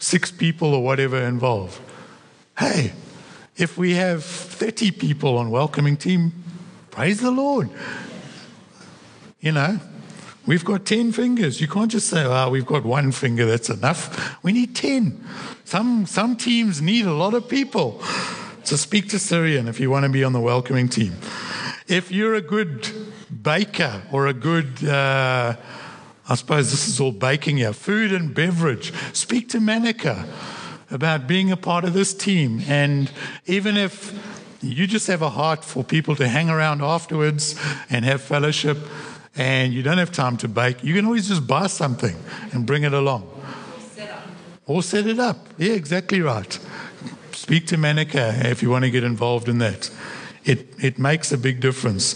six 0.00 0.32
people 0.32 0.74
or 0.74 0.82
whatever 0.82 1.22
involved. 1.22 1.80
Hey, 2.58 2.92
if 3.56 3.78
we 3.78 3.94
have 3.94 4.24
30 4.24 4.90
people 4.90 5.38
on 5.38 5.50
welcoming 5.50 5.96
team, 5.96 6.32
praise 6.90 7.20
the 7.20 7.30
Lord. 7.30 7.70
You 9.40 9.52
know, 9.52 9.78
We've 10.46 10.64
got 10.64 10.84
10 10.84 11.12
fingers. 11.12 11.60
You 11.60 11.68
can't 11.68 11.90
just 11.90 12.08
say, 12.08 12.24
oh, 12.24 12.50
we've 12.50 12.66
got 12.66 12.84
one 12.84 13.12
finger, 13.12 13.46
that's 13.46 13.70
enough. 13.70 14.42
We 14.42 14.52
need 14.52 14.74
10. 14.74 15.22
Some, 15.64 16.06
some 16.06 16.34
teams 16.34 16.82
need 16.82 17.06
a 17.06 17.12
lot 17.12 17.34
of 17.34 17.48
people. 17.48 18.02
So 18.64 18.76
speak 18.76 19.08
to 19.10 19.18
Syrian 19.18 19.68
if 19.68 19.78
you 19.78 19.90
want 19.90 20.06
to 20.06 20.08
be 20.08 20.24
on 20.24 20.32
the 20.32 20.40
welcoming 20.40 20.88
team. 20.88 21.14
If 21.86 22.10
you're 22.10 22.34
a 22.34 22.40
good 22.40 22.88
baker 23.42 24.02
or 24.10 24.26
a 24.26 24.32
good, 24.32 24.84
uh, 24.84 25.56
I 26.30 26.36
suppose 26.36 26.70
this 26.70 26.86
is 26.86 27.00
all 27.00 27.10
baking 27.10 27.56
here, 27.56 27.72
food 27.72 28.12
and 28.12 28.32
beverage, 28.32 28.92
speak 29.12 29.48
to 29.48 29.58
Manica 29.58 30.24
about 30.88 31.26
being 31.26 31.50
a 31.50 31.56
part 31.56 31.82
of 31.82 31.92
this 31.92 32.14
team. 32.14 32.62
And 32.68 33.10
even 33.46 33.76
if 33.76 34.14
you 34.62 34.86
just 34.86 35.08
have 35.08 35.22
a 35.22 35.30
heart 35.30 35.64
for 35.64 35.82
people 35.82 36.14
to 36.14 36.28
hang 36.28 36.48
around 36.48 36.82
afterwards 36.82 37.60
and 37.90 38.04
have 38.04 38.22
fellowship, 38.22 38.78
and 39.34 39.72
you 39.72 39.82
don't 39.82 39.98
have 39.98 40.12
time 40.12 40.36
to 40.36 40.48
bake, 40.48 40.84
you 40.84 40.94
can 40.94 41.04
always 41.04 41.26
just 41.26 41.48
buy 41.48 41.66
something 41.66 42.16
and 42.52 42.64
bring 42.64 42.84
it 42.84 42.92
along. 42.92 43.28
Or 44.66 44.84
set 44.84 45.08
it 45.08 45.18
up. 45.18 45.48
Yeah, 45.58 45.72
exactly 45.72 46.20
right. 46.20 46.58
Speak 47.32 47.66
to 47.68 47.76
Manica 47.76 48.34
if 48.48 48.62
you 48.62 48.70
want 48.70 48.84
to 48.84 48.90
get 48.90 49.02
involved 49.02 49.48
in 49.48 49.58
that. 49.58 49.90
It, 50.44 50.68
it 50.80 50.96
makes 50.96 51.32
a 51.32 51.38
big 51.38 51.58
difference. 51.60 52.14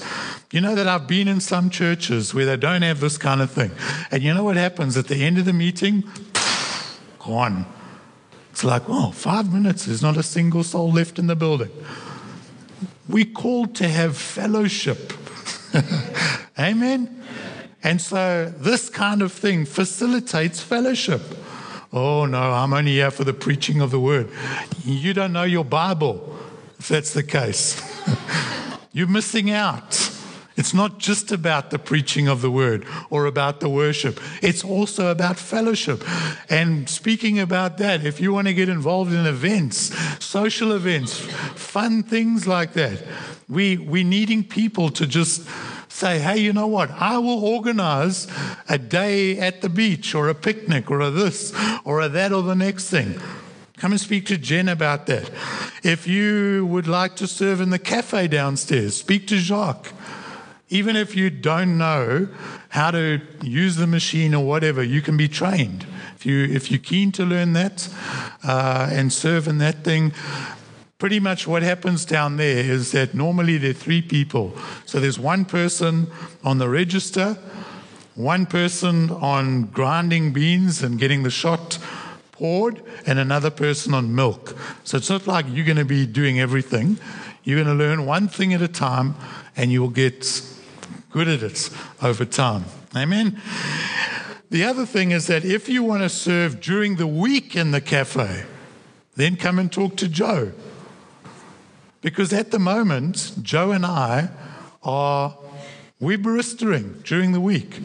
You 0.55 0.61
know 0.61 0.77
that 0.77 0.87
I've 0.87 1.09
been 1.09 1.27
in 1.27 1.41
some 1.41 1.69
churches 1.69 2.33
where 2.33 2.47
they 2.47 2.57
don't 2.57 2.83
have 2.83 3.01
this 3.01 3.19
kind 3.19 3.43
of 3.43 3.51
thing. 3.51 3.73
And 4.13 4.23
you 4.23 4.33
know 4.33 4.45
what 4.45 4.55
happens 4.55 4.97
at 4.97 5.09
the 5.09 5.17
end 5.17 5.37
of 5.37 5.47
the 5.47 5.53
meeting? 5.53 6.05
Gone. 7.19 7.67
It's 8.53 8.63
like, 8.63 8.83
oh, 8.87 9.11
five 9.11 9.53
minutes, 9.53 9.87
there's 9.87 10.01
not 10.01 10.17
a 10.17 10.23
single 10.23 10.63
soul 10.63 10.93
left 10.93 11.19
in 11.19 11.27
the 11.27 11.35
building. 11.35 11.73
We're 13.09 13.25
called 13.25 13.75
to 13.75 13.89
have 13.89 14.17
fellowship. 14.17 15.13
Amen? 16.57 17.25
And 17.83 18.01
so 18.01 18.55
this 18.57 18.89
kind 18.89 19.23
of 19.23 19.33
thing 19.33 19.65
facilitates 19.65 20.61
fellowship. 20.61 21.23
Oh, 21.93 22.27
no, 22.27 22.53
I'm 22.53 22.73
only 22.73 22.93
here 22.93 23.11
for 23.11 23.25
the 23.25 23.35
preaching 23.35 23.81
of 23.81 23.91
the 23.91 23.99
word. 23.99 24.31
You 24.85 25.15
don't 25.15 25.33
know 25.33 25.43
your 25.43 25.65
Bible, 25.65 26.39
if 26.79 26.87
that's 26.87 27.13
the 27.13 27.25
case. 27.25 27.83
You're 28.93 29.09
missing 29.09 29.51
out. 29.51 30.04
It's 30.57 30.73
not 30.73 30.99
just 30.99 31.33
about 31.33 31.71
the 31.71 31.79
preaching 31.79 32.29
of 32.29 32.41
the 32.41 32.51
word 32.51 32.87
or 33.11 33.27
about 33.27 33.61
the 33.61 33.69
worship. 33.69 34.21
It's 34.41 34.63
also 34.63 35.09
about 35.09 35.37
fellowship. 35.37 36.05
And 36.49 36.89
speaking 36.89 37.41
about 37.41 37.79
that, 37.79 38.05
if 38.05 38.21
you 38.21 38.33
want 38.33 38.47
to 38.47 38.55
get 38.55 38.69
involved 38.69 39.13
in 39.13 39.27
events, 39.27 39.93
social 40.25 40.73
events, 40.73 41.19
fun 41.19 42.05
things 42.05 42.47
like 42.47 42.75
that, 42.75 43.03
we, 43.49 43.79
we're 43.79 44.05
needing 44.05 44.45
people 44.45 44.91
to 44.91 45.07
just 45.07 45.49
say, 45.89 46.19
hey, 46.19 46.39
you 46.39 46.53
know 46.53 46.67
what? 46.67 46.91
I 46.91 47.19
will 47.19 47.45
organize 47.45 48.29
a 48.69 48.79
day 48.79 49.39
at 49.39 49.61
the 49.61 49.69
beach 49.69 50.15
or 50.15 50.29
a 50.29 50.35
picnic 50.35 50.91
or 50.91 51.01
a 51.01 51.11
this 51.11 51.53
or 51.85 52.01
a 52.01 52.09
that 52.09 52.33
or 52.33 52.43
the 52.43 52.55
next 52.55 52.91
thing. 52.91 53.21
Come 53.77 53.93
and 53.93 54.01
speak 54.01 54.27
to 54.27 54.39
Jen 54.39 54.69
about 54.69 55.07
that. 55.07 55.31
If 55.83 56.07
you 56.07 56.65
would 56.67 56.87
like 56.87 57.17
to 57.17 57.27
serve 57.27 57.61
in 57.61 57.71
the 57.71 57.79
cafe 57.79 58.29
downstairs, 58.29 58.97
speak 58.97 59.27
to 59.29 59.37
Jacques. 59.37 59.93
Even 60.75 60.97
if 60.97 61.15
you 61.15 61.31
don't 61.31 61.79
know 61.79 62.27
how 62.71 62.91
to 62.91 63.21
use 63.45 63.77
the 63.77 63.87
machine 63.87 64.35
or 64.35 64.45
whatever, 64.45 64.83
you 64.83 65.01
can 65.01 65.17
be 65.17 65.29
trained. 65.29 65.87
If, 66.17 66.27
you, 66.27 66.43
if 66.47 66.69
you're 66.69 66.81
keen 66.81 67.13
to 67.13 67.25
learn 67.25 67.53
that 67.53 67.89
uh, 68.43 68.89
and 68.91 69.13
serve 69.13 69.47
in 69.47 69.59
that 69.59 69.85
thing, 69.85 70.13
pretty 70.99 71.21
much 71.21 71.47
what 71.47 71.63
happens 71.63 72.05
down 72.05 72.39
there 72.39 72.59
is 72.59 72.91
that 72.91 73.15
normally 73.15 73.57
there 73.57 73.71
are 73.71 73.73
three 73.73 74.03
people. 74.03 74.53
So 74.85 74.99
there's 74.99 75.17
one 75.17 75.45
person 75.45 76.09
on 76.43 76.59
the 76.59 76.69
register, 76.69 77.39
one 78.17 78.45
person 78.45 79.13
on 79.13 79.67
grinding 79.67 80.33
beans 80.33 80.83
and 80.83 80.99
getting 80.99 81.23
the 81.23 81.31
shot 81.31 81.79
poured, 82.33 82.83
and 83.07 83.21
another 83.21 83.51
person 83.51 83.95
on 83.95 84.13
milk. 84.13 84.57
So 84.83 84.97
it's 84.97 85.09
not 85.09 85.29
like 85.29 85.47
you're 85.49 85.65
going 85.65 85.77
to 85.77 85.85
be 85.85 86.05
doing 86.05 86.41
everything. 86.41 86.99
You're 87.45 87.63
going 87.63 87.79
to 87.79 87.85
learn 87.85 88.07
one 88.07 88.27
thing 88.27 88.53
at 88.55 88.61
a 88.61 88.67
time, 88.67 89.15
and 89.57 89.71
you 89.71 89.81
will 89.81 89.91
get 89.91 90.51
good 91.15 91.29
at 91.29 91.45
it 91.45 91.71
over 92.03 92.25
time. 92.25 92.65
Amen. 92.97 93.41
The 94.51 94.65
other 94.65 94.85
thing 94.85 95.13
is 95.13 95.29
that 95.29 95.45
if 95.45 95.69
you 95.69 95.85
want 95.85 96.03
to 96.03 96.09
serve 96.09 96.61
during 96.61 96.97
the 96.97 97.07
week 97.07 97.55
in 97.55 97.71
the 97.71 97.81
cafe, 97.81 98.43
then 99.15 99.37
come 99.37 99.61
and 99.61 99.71
talk 99.71 99.95
to 99.99 100.09
Joe. 100.09 100.51
Because 102.01 102.33
at 102.33 102.51
the 102.51 102.59
moment, 102.59 103.31
Joe 103.43 103.71
and 103.71 103.87
I 103.87 104.29
are 104.83 105.39
we're 106.01 106.19
baristering 106.19 107.05
during 107.05 107.31
the 107.31 107.41
week. 107.41 107.79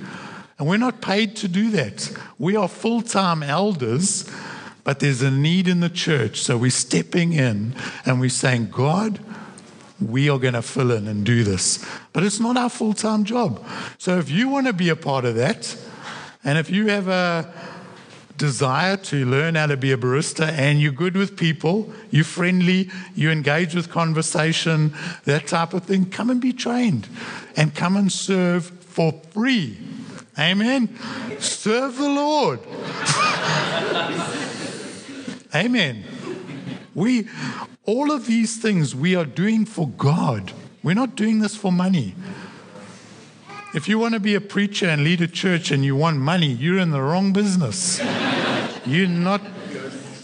And 0.57 0.67
we're 0.67 0.77
not 0.77 0.99
paid 0.99 1.35
to 1.37 1.47
do 1.47 1.69
that. 1.69 2.11
We 2.39 2.55
are 2.55 2.67
full 2.67 3.03
time 3.03 3.43
elders, 3.43 4.27
but 4.83 5.01
there's 5.01 5.21
a 5.21 5.29
need 5.29 5.67
in 5.67 5.81
the 5.81 5.89
church. 5.89 6.41
So 6.41 6.57
we're 6.57 6.71
stepping 6.71 7.33
in 7.33 7.75
and 8.07 8.19
we're 8.19 8.31
saying, 8.31 8.71
God, 8.71 9.19
we 10.01 10.29
are 10.29 10.39
going 10.39 10.53
to 10.53 10.61
fill 10.61 10.91
in 10.91 11.07
and 11.07 11.25
do 11.25 11.43
this. 11.43 11.85
But 12.13 12.23
it's 12.23 12.39
not 12.39 12.57
our 12.57 12.69
full 12.69 12.93
time 12.93 13.23
job. 13.23 13.63
So 13.97 14.17
if 14.17 14.29
you 14.29 14.49
want 14.49 14.67
to 14.67 14.73
be 14.73 14.89
a 14.89 14.95
part 14.95 15.25
of 15.25 15.35
that, 15.35 15.75
and 16.43 16.57
if 16.57 16.69
you 16.69 16.87
have 16.87 17.07
a 17.07 17.51
desire 18.37 18.95
to 18.95 19.25
learn 19.25 19.55
how 19.55 19.67
to 19.67 19.77
be 19.77 19.91
a 19.91 19.97
barista 19.97 20.47
and 20.47 20.81
you're 20.81 20.93
good 20.93 21.15
with 21.15 21.37
people, 21.37 21.91
you're 22.09 22.23
friendly, 22.23 22.89
you 23.13 23.29
engage 23.29 23.75
with 23.75 23.89
conversation, 23.89 24.93
that 25.25 25.45
type 25.45 25.73
of 25.73 25.83
thing, 25.83 26.09
come 26.09 26.29
and 26.29 26.41
be 26.41 26.53
trained 26.53 27.07
and 27.57 27.75
come 27.75 27.97
and 27.97 28.11
serve 28.11 28.65
for 28.65 29.11
free. 29.31 29.77
Amen. 30.39 30.97
Serve 31.39 31.97
the 31.97 32.09
Lord. 32.09 32.61
Amen. 35.53 36.05
We 36.95 37.27
all 37.89 38.11
of 38.11 38.27
these 38.27 38.61
things 38.61 38.93
we 38.93 39.15
are 39.15 39.25
doing 39.25 39.65
for 39.65 39.87
God. 39.87 40.53
We're 40.83 40.93
not 40.93 41.15
doing 41.15 41.39
this 41.39 41.55
for 41.55 41.71
money. 41.71 42.13
If 43.73 43.87
you 43.87 43.97
want 43.97 44.13
to 44.13 44.19
be 44.19 44.35
a 44.35 44.41
preacher 44.41 44.87
and 44.87 45.03
lead 45.03 45.21
a 45.21 45.27
church 45.27 45.71
and 45.71 45.83
you 45.83 45.95
want 45.95 46.17
money, 46.17 46.45
you're 46.45 46.77
in 46.77 46.91
the 46.91 47.01
wrong 47.01 47.33
business. 47.33 47.99
You're 48.85 49.07
not, 49.07 49.41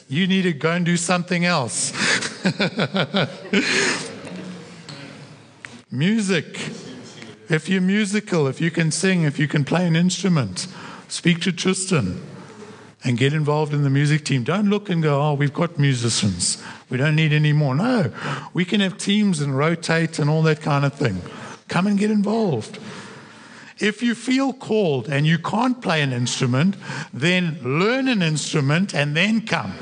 you 0.07 0.27
need 0.27 0.43
to 0.43 0.53
go 0.53 0.71
and 0.71 0.85
do 0.85 0.95
something 0.95 1.43
else. 1.43 1.91
Music. 5.91 6.45
If 7.49 7.67
you're 7.67 7.81
musical, 7.81 8.47
if 8.47 8.61
you 8.61 8.71
can 8.71 8.91
sing, 8.91 9.23
if 9.23 9.37
you 9.37 9.47
can 9.47 9.65
play 9.65 9.85
an 9.85 9.95
instrument, 9.95 10.67
speak 11.07 11.41
to 11.41 11.51
Tristan 11.51 12.21
and 13.05 13.17
get 13.19 13.33
involved 13.33 13.71
in 13.71 13.83
the 13.83 13.89
music 13.89 14.25
team. 14.25 14.43
Don't 14.43 14.67
look 14.67 14.89
and 14.89 15.01
go, 15.01 15.21
oh, 15.21 15.35
we've 15.35 15.53
got 15.53 15.77
musicians. 15.77 16.61
We 16.89 16.97
don't 16.97 17.15
need 17.15 17.31
any 17.33 17.53
more. 17.53 17.75
No, 17.75 18.11
we 18.53 18.65
can 18.65 18.81
have 18.81 18.97
teams 18.97 19.41
and 19.41 19.55
rotate 19.55 20.17
and 20.17 20.27
all 20.27 20.41
that 20.41 20.59
kind 20.59 20.83
of 20.83 20.93
thing. 20.95 21.21
Come 21.67 21.85
and 21.85 21.99
get 21.99 22.09
involved. 22.09 22.79
If 23.77 24.01
you 24.01 24.15
feel 24.15 24.53
called 24.53 25.07
and 25.07 25.27
you 25.27 25.37
can't 25.37 25.79
play 25.81 26.01
an 26.01 26.13
instrument, 26.13 26.77
then 27.13 27.59
learn 27.61 28.07
an 28.07 28.23
instrument 28.23 28.95
and 28.95 29.15
then 29.15 29.45
come. 29.45 29.75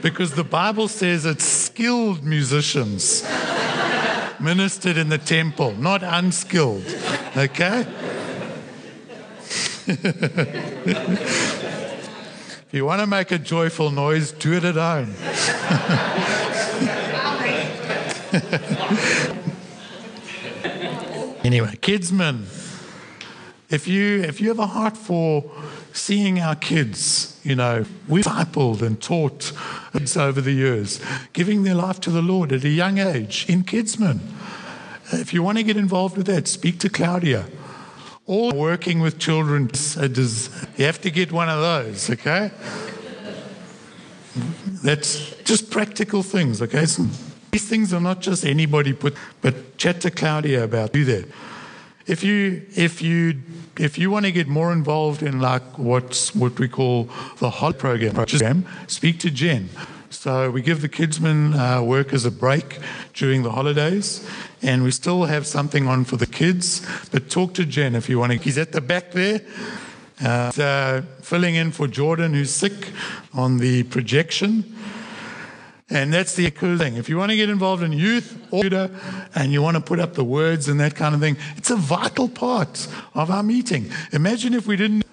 Because 0.00 0.34
the 0.34 0.44
Bible 0.44 0.88
says 0.88 1.26
it's 1.26 1.44
skilled 1.44 2.24
musicians 2.24 3.24
ministered 4.40 4.96
in 4.96 5.10
the 5.10 5.18
temple, 5.18 5.72
not 5.72 6.02
unskilled. 6.02 6.84
Okay? 7.36 7.86
you 12.74 12.84
want 12.84 13.00
to 13.00 13.06
make 13.06 13.30
a 13.30 13.38
joyful 13.38 13.92
noise, 13.92 14.32
do 14.32 14.54
it 14.54 14.64
at 14.64 14.74
home. 14.74 15.14
anyway, 21.44 21.78
kidsmen, 21.80 22.42
if 23.70 23.86
you 23.86 24.22
if 24.22 24.40
you 24.40 24.48
have 24.48 24.58
a 24.58 24.66
heart 24.66 24.96
for 24.96 25.48
seeing 25.92 26.40
our 26.40 26.56
kids, 26.56 27.38
you 27.44 27.54
know, 27.54 27.84
we've 28.08 28.24
discipled 28.24 28.82
and 28.82 29.00
taught 29.00 29.52
over 30.16 30.40
the 30.40 30.52
years, 30.52 31.00
giving 31.32 31.62
their 31.62 31.76
life 31.76 32.00
to 32.00 32.10
the 32.10 32.22
Lord 32.22 32.52
at 32.52 32.64
a 32.64 32.68
young 32.68 32.98
age 32.98 33.46
in 33.48 33.62
Kidsmen. 33.62 34.18
If 35.12 35.32
you 35.32 35.44
want 35.44 35.58
to 35.58 35.64
get 35.64 35.76
involved 35.76 36.16
with 36.16 36.26
that, 36.26 36.48
speak 36.48 36.80
to 36.80 36.88
Claudia. 36.88 37.46
Or 38.26 38.54
working 38.54 39.00
with 39.00 39.18
children, 39.18 39.70
you 40.76 40.84
have 40.86 41.00
to 41.02 41.10
get 41.10 41.30
one 41.30 41.48
of 41.50 41.60
those, 41.60 42.08
okay? 42.10 42.50
That's 44.82 45.34
just 45.44 45.70
practical 45.70 46.22
things, 46.22 46.62
okay? 46.62 46.86
These 47.50 47.68
things 47.68 47.92
are 47.92 48.00
not 48.00 48.20
just 48.20 48.44
anybody 48.44 48.94
put, 48.94 49.14
but 49.42 49.76
chat 49.76 50.00
to 50.02 50.10
Claudia 50.10 50.64
about 50.64 50.92
do 50.92 51.04
that. 51.04 51.26
If 52.06 52.22
you 52.22 52.66
if 52.74 53.00
you 53.00 53.40
if 53.78 53.96
you 53.98 54.10
want 54.10 54.26
to 54.26 54.32
get 54.32 54.46
more 54.46 54.72
involved 54.72 55.22
in 55.22 55.40
like 55.40 55.78
what's 55.78 56.34
what 56.34 56.58
we 56.58 56.68
call 56.68 57.08
the 57.38 57.48
hot 57.48 57.78
program, 57.78 58.14
program 58.14 58.66
speak 58.88 59.20
to 59.20 59.30
Jen. 59.30 59.68
So 60.24 60.50
we 60.50 60.62
give 60.62 60.80
the 60.80 60.88
kidsmen 60.88 61.54
uh, 61.54 61.82
workers 61.82 62.24
a 62.24 62.30
break 62.30 62.78
during 63.12 63.42
the 63.42 63.50
holidays, 63.50 64.26
and 64.62 64.82
we 64.82 64.90
still 64.90 65.24
have 65.24 65.46
something 65.46 65.86
on 65.86 66.06
for 66.06 66.16
the 66.16 66.26
kids. 66.26 66.80
But 67.12 67.28
talk 67.28 67.52
to 67.56 67.66
Jen 67.66 67.94
if 67.94 68.08
you 68.08 68.18
want 68.18 68.32
to. 68.32 68.38
He's 68.38 68.56
at 68.56 68.72
the 68.72 68.80
back 68.80 69.10
there. 69.10 69.42
Uh, 70.24 70.50
uh, 70.58 71.02
filling 71.20 71.56
in 71.56 71.72
for 71.72 71.86
Jordan, 71.86 72.32
who's 72.32 72.48
sick 72.48 72.72
on 73.34 73.58
the 73.58 73.82
projection. 73.82 74.74
And 75.90 76.10
that's 76.10 76.34
the 76.36 76.50
cool 76.52 76.78
thing. 76.78 76.96
If 76.96 77.10
you 77.10 77.18
want 77.18 77.32
to 77.32 77.36
get 77.36 77.50
involved 77.50 77.82
in 77.82 77.92
youth 77.92 78.34
or 78.50 78.62
and 79.34 79.52
you 79.52 79.60
want 79.60 79.76
to 79.76 79.82
put 79.82 80.00
up 80.00 80.14
the 80.14 80.24
words 80.24 80.68
and 80.70 80.80
that 80.80 80.94
kind 80.94 81.14
of 81.14 81.20
thing, 81.20 81.36
it's 81.58 81.68
a 81.68 81.76
vital 81.76 82.30
part 82.30 82.88
of 83.12 83.30
our 83.30 83.42
meeting. 83.42 83.92
Imagine 84.10 84.54
if 84.54 84.66
we 84.66 84.76
didn't. 84.76 85.04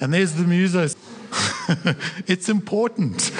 And 0.00 0.12
there's 0.12 0.32
the 0.32 0.42
musos. 0.42 0.96
it's 2.26 2.48
important. 2.48 3.30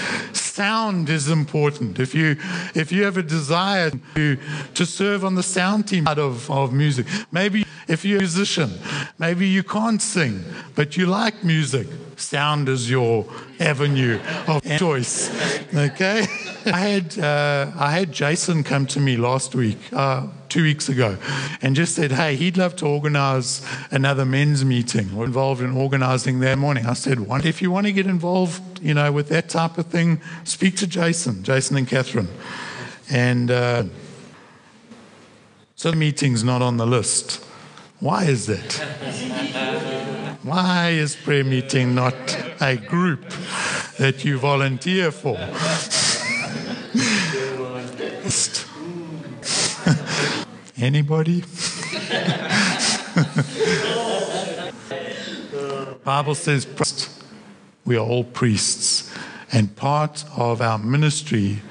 Sound 0.53 1.09
is 1.09 1.29
important. 1.29 1.99
If 1.99 2.15
you 2.15 2.37
if 2.75 2.93
you 2.93 3.05
have 3.05 3.17
a 3.17 3.23
desire 3.23 3.91
to, 4.17 4.37
to 4.75 4.85
serve 4.85 5.25
on 5.25 5.35
the 5.35 5.43
sound 5.43 5.89
team 5.89 6.07
of, 6.07 6.51
of 6.51 6.75
music, 6.75 7.07
maybe 7.31 7.65
if 7.89 8.05
you're 8.05 8.19
a 8.19 8.21
musician, 8.21 8.71
maybe 9.19 9.47
you 9.47 9.63
can't 9.63 10.01
sing, 10.01 10.45
but 10.75 10.97
you 10.97 11.07
like 11.07 11.43
music, 11.45 11.87
sound 12.17 12.69
is 12.69 12.91
your 12.91 13.27
avenue 13.61 14.21
of 14.47 14.63
choice. 14.79 15.31
Okay? 15.75 16.27
I 16.67 16.79
had, 16.79 17.19
uh, 17.19 17.73
I 17.77 17.91
had 17.91 18.13
Jason 18.13 18.63
come 18.63 18.87
to 18.87 19.01
me 19.01 19.17
last 19.17 19.55
week, 19.55 19.79
uh, 19.93 20.29
two 20.49 20.63
weeks 20.63 20.89
ago, 20.89 21.17
and 21.61 21.75
just 21.75 21.95
said, 21.95 22.13
hey, 22.13 22.37
he'd 22.37 22.57
love 22.57 22.77
to 22.77 22.87
organize 22.87 23.67
another 23.91 24.25
men's 24.25 24.65
meeting. 24.65 25.15
We're 25.17 25.25
involved 25.25 25.61
in 25.61 25.77
organizing 25.77 26.41
that 26.41 26.59
morning. 26.59 26.87
I 26.87 26.93
said, 26.93 27.19
if 27.45 27.63
you 27.63 27.71
want 27.71 27.87
to 27.87 27.93
get 27.93 28.07
involved, 28.07 28.81
you 28.81 28.95
know, 28.95 29.11
with 29.11 29.29
that 29.31 29.49
type 29.49 29.79
of 29.79 29.87
thing, 29.87 30.21
speak 30.45 30.77
to 30.77 30.87
Jason, 30.87 31.43
Jason 31.43 31.77
and 31.77 31.89
Catherine. 31.89 32.29
And 33.11 33.51
uh, 33.51 33.85
so 35.75 35.91
the 35.91 35.97
meeting's 35.97 36.45
not 36.45 36.63
on 36.63 36.77
the 36.77 36.87
list. 36.87 37.45
Why 38.03 38.25
is 38.25 38.47
that? 38.47 38.73
Why 40.43 40.89
is 40.89 41.15
prayer 41.15 41.45
meeting 41.45 41.95
not 41.95 42.17
a 42.61 42.77
group 42.77 43.21
that 43.99 44.25
you 44.25 44.39
volunteer 44.39 45.13
for? 45.13 45.37
Anybody? 50.85 51.43
Bible 56.03 56.35
says 56.35 56.67
we 57.85 57.97
are 57.97 58.05
all 58.05 58.25
priests, 58.25 59.15
and 59.53 59.77
part 59.77 60.25
of 60.37 60.61
our 60.61 60.79
ministry 60.79 61.63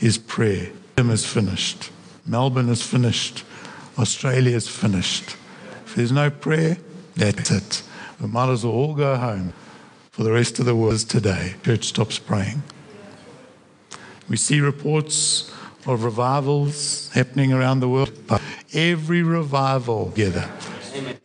is 0.00 0.16
prayer. 0.16 0.70
Tim 0.96 1.10
is 1.10 1.26
finished. 1.26 1.90
Melbourne 2.24 2.70
is 2.70 2.82
finished. 2.82 3.44
Australia 3.98 4.56
is 4.56 4.68
finished. 4.68 5.36
There's 5.96 6.12
no 6.12 6.28
prayer, 6.28 6.76
that's 7.14 7.50
it. 7.50 7.82
We 8.20 8.28
might 8.28 8.50
as 8.50 8.66
well 8.66 8.74
all 8.74 8.94
go 8.94 9.16
home 9.16 9.54
for 10.10 10.24
the 10.24 10.30
rest 10.30 10.58
of 10.58 10.66
the 10.66 10.76
world 10.76 10.98
today. 10.98 11.54
Church 11.64 11.86
stops 11.86 12.18
praying. 12.18 12.62
We 14.28 14.36
see 14.36 14.60
reports 14.60 15.50
of 15.86 16.04
revivals 16.04 17.10
happening 17.14 17.54
around 17.54 17.80
the 17.80 17.88
world, 17.88 18.12
but 18.26 18.42
every 18.74 19.22
revival 19.22 20.10
together, 20.10 20.50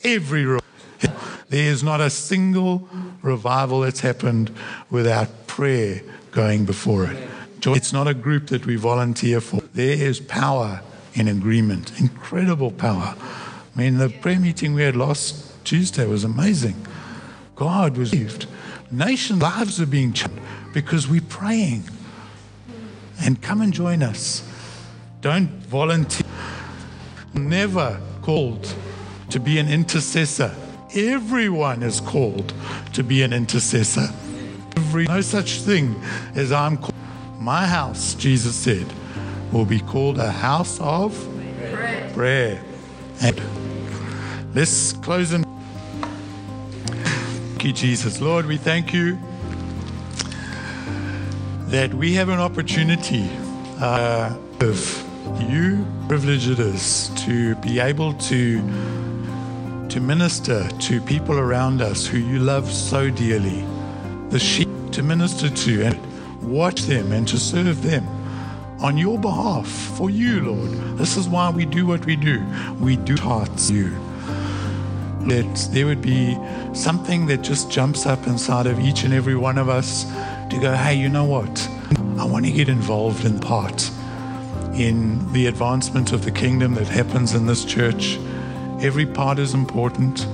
every 0.06 0.46
revival, 0.46 0.66
there 1.50 1.70
is 1.70 1.84
not 1.84 2.00
a 2.00 2.10
single 2.10 2.88
revival 3.22 3.82
that's 3.82 4.00
happened 4.00 4.56
without 4.90 5.48
prayer 5.48 6.02
going 6.32 6.64
before 6.64 7.12
it. 7.12 7.30
It's 7.66 7.92
not 7.92 8.08
a 8.08 8.14
group 8.14 8.48
that 8.48 8.66
we 8.66 8.78
volunteer 8.78 9.42
for. 9.42 9.62
There 9.74 9.98
is 9.98 10.22
power 10.22 10.82
in 11.14 11.28
agreement, 11.28 12.00
incredible 12.00 12.72
power. 12.72 13.18
I 13.76 13.80
mean, 13.80 13.98
the 13.98 14.10
prayer 14.10 14.40
meeting 14.40 14.74
we 14.74 14.84
had 14.84 14.96
last 14.96 15.64
Tuesday 15.64 16.06
was 16.06 16.24
amazing. 16.24 16.76
God 17.56 17.98
was 17.98 18.12
saved. 18.12 18.48
Nation 18.92 19.40
lives 19.40 19.80
are 19.80 19.86
being 19.86 20.12
changed 20.14 20.42
because 20.74 21.08
we're 21.08 21.22
praying. 21.22 21.84
And 23.22 23.42
come 23.42 23.62
and 23.62 23.72
join 23.72 24.04
us. 24.04 24.44
Don't 25.22 25.48
volunteer. 25.66 26.28
Never 27.34 28.02
called 28.22 28.74
to 29.30 29.40
be 29.40 29.60
an 29.60 29.70
intercessor. 29.70 30.54
Everyone 30.94 31.84
is 31.84 32.02
called 32.02 32.54
to 32.94 33.04
be 33.04 33.22
an 33.22 33.32
intercessor. 33.32 34.10
Every, 34.76 35.06
no 35.06 35.22
such 35.22 35.62
thing 35.62 35.96
as 36.36 36.52
I'm 36.52 36.78
called. 36.78 36.96
My 37.40 37.66
house, 37.66 38.14
Jesus 38.16 38.56
said, 38.56 38.86
will 39.52 39.66
be 39.66 39.80
called 39.80 40.18
a 40.18 40.32
house 40.32 40.80
of 40.82 41.14
prayer. 41.72 42.12
prayer. 42.14 42.64
And 43.22 43.40
let's 44.54 44.94
close 44.94 45.34
in. 45.34 45.44
Thank 47.62 47.66
you, 47.66 47.74
Jesus. 47.74 48.22
Lord, 48.22 48.46
we 48.46 48.58
thank 48.58 48.94
you 48.94 49.18
that 51.68 51.94
we 51.94 52.14
have 52.16 52.30
an 52.30 52.40
opportunity 52.40 53.30
uh, 53.80 54.36
of 54.60 55.08
you 55.50 55.86
privilege 56.08 56.50
it 56.50 56.60
is 56.60 57.10
to 57.16 57.56
be 57.56 57.80
able 57.80 58.14
to 58.16 58.58
to 59.88 60.00
minister 60.00 60.68
to 60.80 61.00
people 61.02 61.40
around 61.40 61.82
us 61.82 62.06
who 62.06 62.18
you 62.18 62.40
love 62.40 62.70
so 62.70 63.10
dearly 63.10 63.66
the 64.30 64.40
sheep 64.40 64.68
to 64.92 65.02
minister 65.02 65.50
to 65.50 65.84
and 65.84 66.44
watch 66.44 66.82
them 66.82 67.12
and 67.14 67.28
to 67.28 67.38
serve 67.38 67.82
them 67.82 68.06
on 68.82 68.98
your 68.98 69.18
behalf 69.18 69.68
for 69.68 70.10
you 70.10 70.42
lord 70.42 70.72
this 70.98 71.16
is 71.16 71.30
why 71.30 71.50
we 71.50 71.66
do 71.66 71.86
what 71.86 72.06
we 72.06 72.16
do 72.16 72.44
we 72.80 72.98
do 72.98 73.16
hearts 73.16 73.70
you 73.70 73.96
that 75.28 75.70
there 75.72 75.86
would 75.86 76.02
be 76.02 76.38
something 76.74 77.26
that 77.28 77.42
just 77.42 77.72
jumps 77.72 78.06
up 78.06 78.28
inside 78.28 78.68
of 78.68 78.80
each 78.80 79.04
and 79.04 79.14
every 79.14 79.36
one 79.36 79.58
of 79.58 79.70
us 79.70 80.04
to 80.50 80.58
go 80.60 80.74
hey 80.74 80.96
you 80.96 81.10
know 81.10 81.26
what 81.26 81.70
i 82.18 82.26
want 82.26 82.46
to 82.46 82.52
get 82.52 82.70
involved 82.70 83.26
in 83.26 83.40
part 83.40 83.92
in 84.74 85.32
the 85.34 85.48
advancement 85.48 86.12
of 86.12 86.24
the 86.24 86.32
kingdom 86.32 86.76
that 86.76 86.88
happens 86.88 87.34
in 87.34 87.46
this 87.46 87.66
church. 87.66 88.18
Every 88.80 89.06
part 89.06 89.38
is 89.38 89.54
important. 89.54 90.26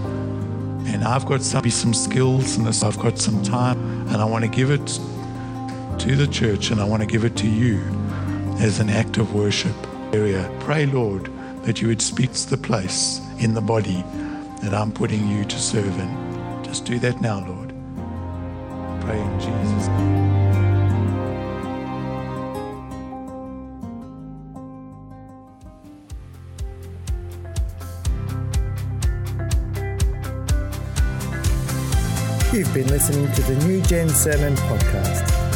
And 0.87 1.03
I've 1.03 1.25
got 1.25 1.41
some, 1.41 1.69
some 1.69 1.93
skills 1.93 2.55
and 2.55 2.65
this, 2.65 2.83
I've 2.83 2.99
got 2.99 3.17
some 3.17 3.43
time, 3.43 4.07
and 4.07 4.17
I 4.17 4.25
want 4.25 4.45
to 4.45 4.49
give 4.49 4.71
it 4.71 4.99
to 5.99 6.15
the 6.15 6.27
church 6.27 6.69
and 6.71 6.79
I 6.79 6.85
want 6.85 7.01
to 7.01 7.07
give 7.07 7.25
it 7.25 7.35
to 7.37 7.47
you 7.47 7.81
as 8.59 8.79
an 8.79 8.89
act 8.89 9.17
of 9.17 9.33
worship 9.33 9.75
area. 10.13 10.49
Pray, 10.61 10.85
Lord, 10.85 11.29
that 11.63 11.81
you 11.81 11.87
would 11.87 12.01
speak 12.01 12.31
to 12.33 12.49
the 12.49 12.57
place 12.57 13.19
in 13.39 13.53
the 13.53 13.61
body 13.61 14.03
that 14.69 14.77
I'm 14.77 14.91
putting 14.91 15.29
you 15.29 15.45
to 15.45 15.57
serve 15.57 15.97
in. 15.97 16.61
Just 16.61 16.83
do 16.83 16.99
that 16.99 17.21
now, 17.21 17.39
Lord. 17.39 17.69
Pray 18.99 19.17
in 19.17 19.39
Jesus' 19.39 19.87
name. 19.87 20.27
You've 32.53 32.73
been 32.73 32.87
listening 32.87 33.31
to 33.31 33.41
the 33.43 33.55
New 33.65 33.81
Gen 33.83 34.09
Sermon 34.09 34.53
Podcast. 34.55 35.46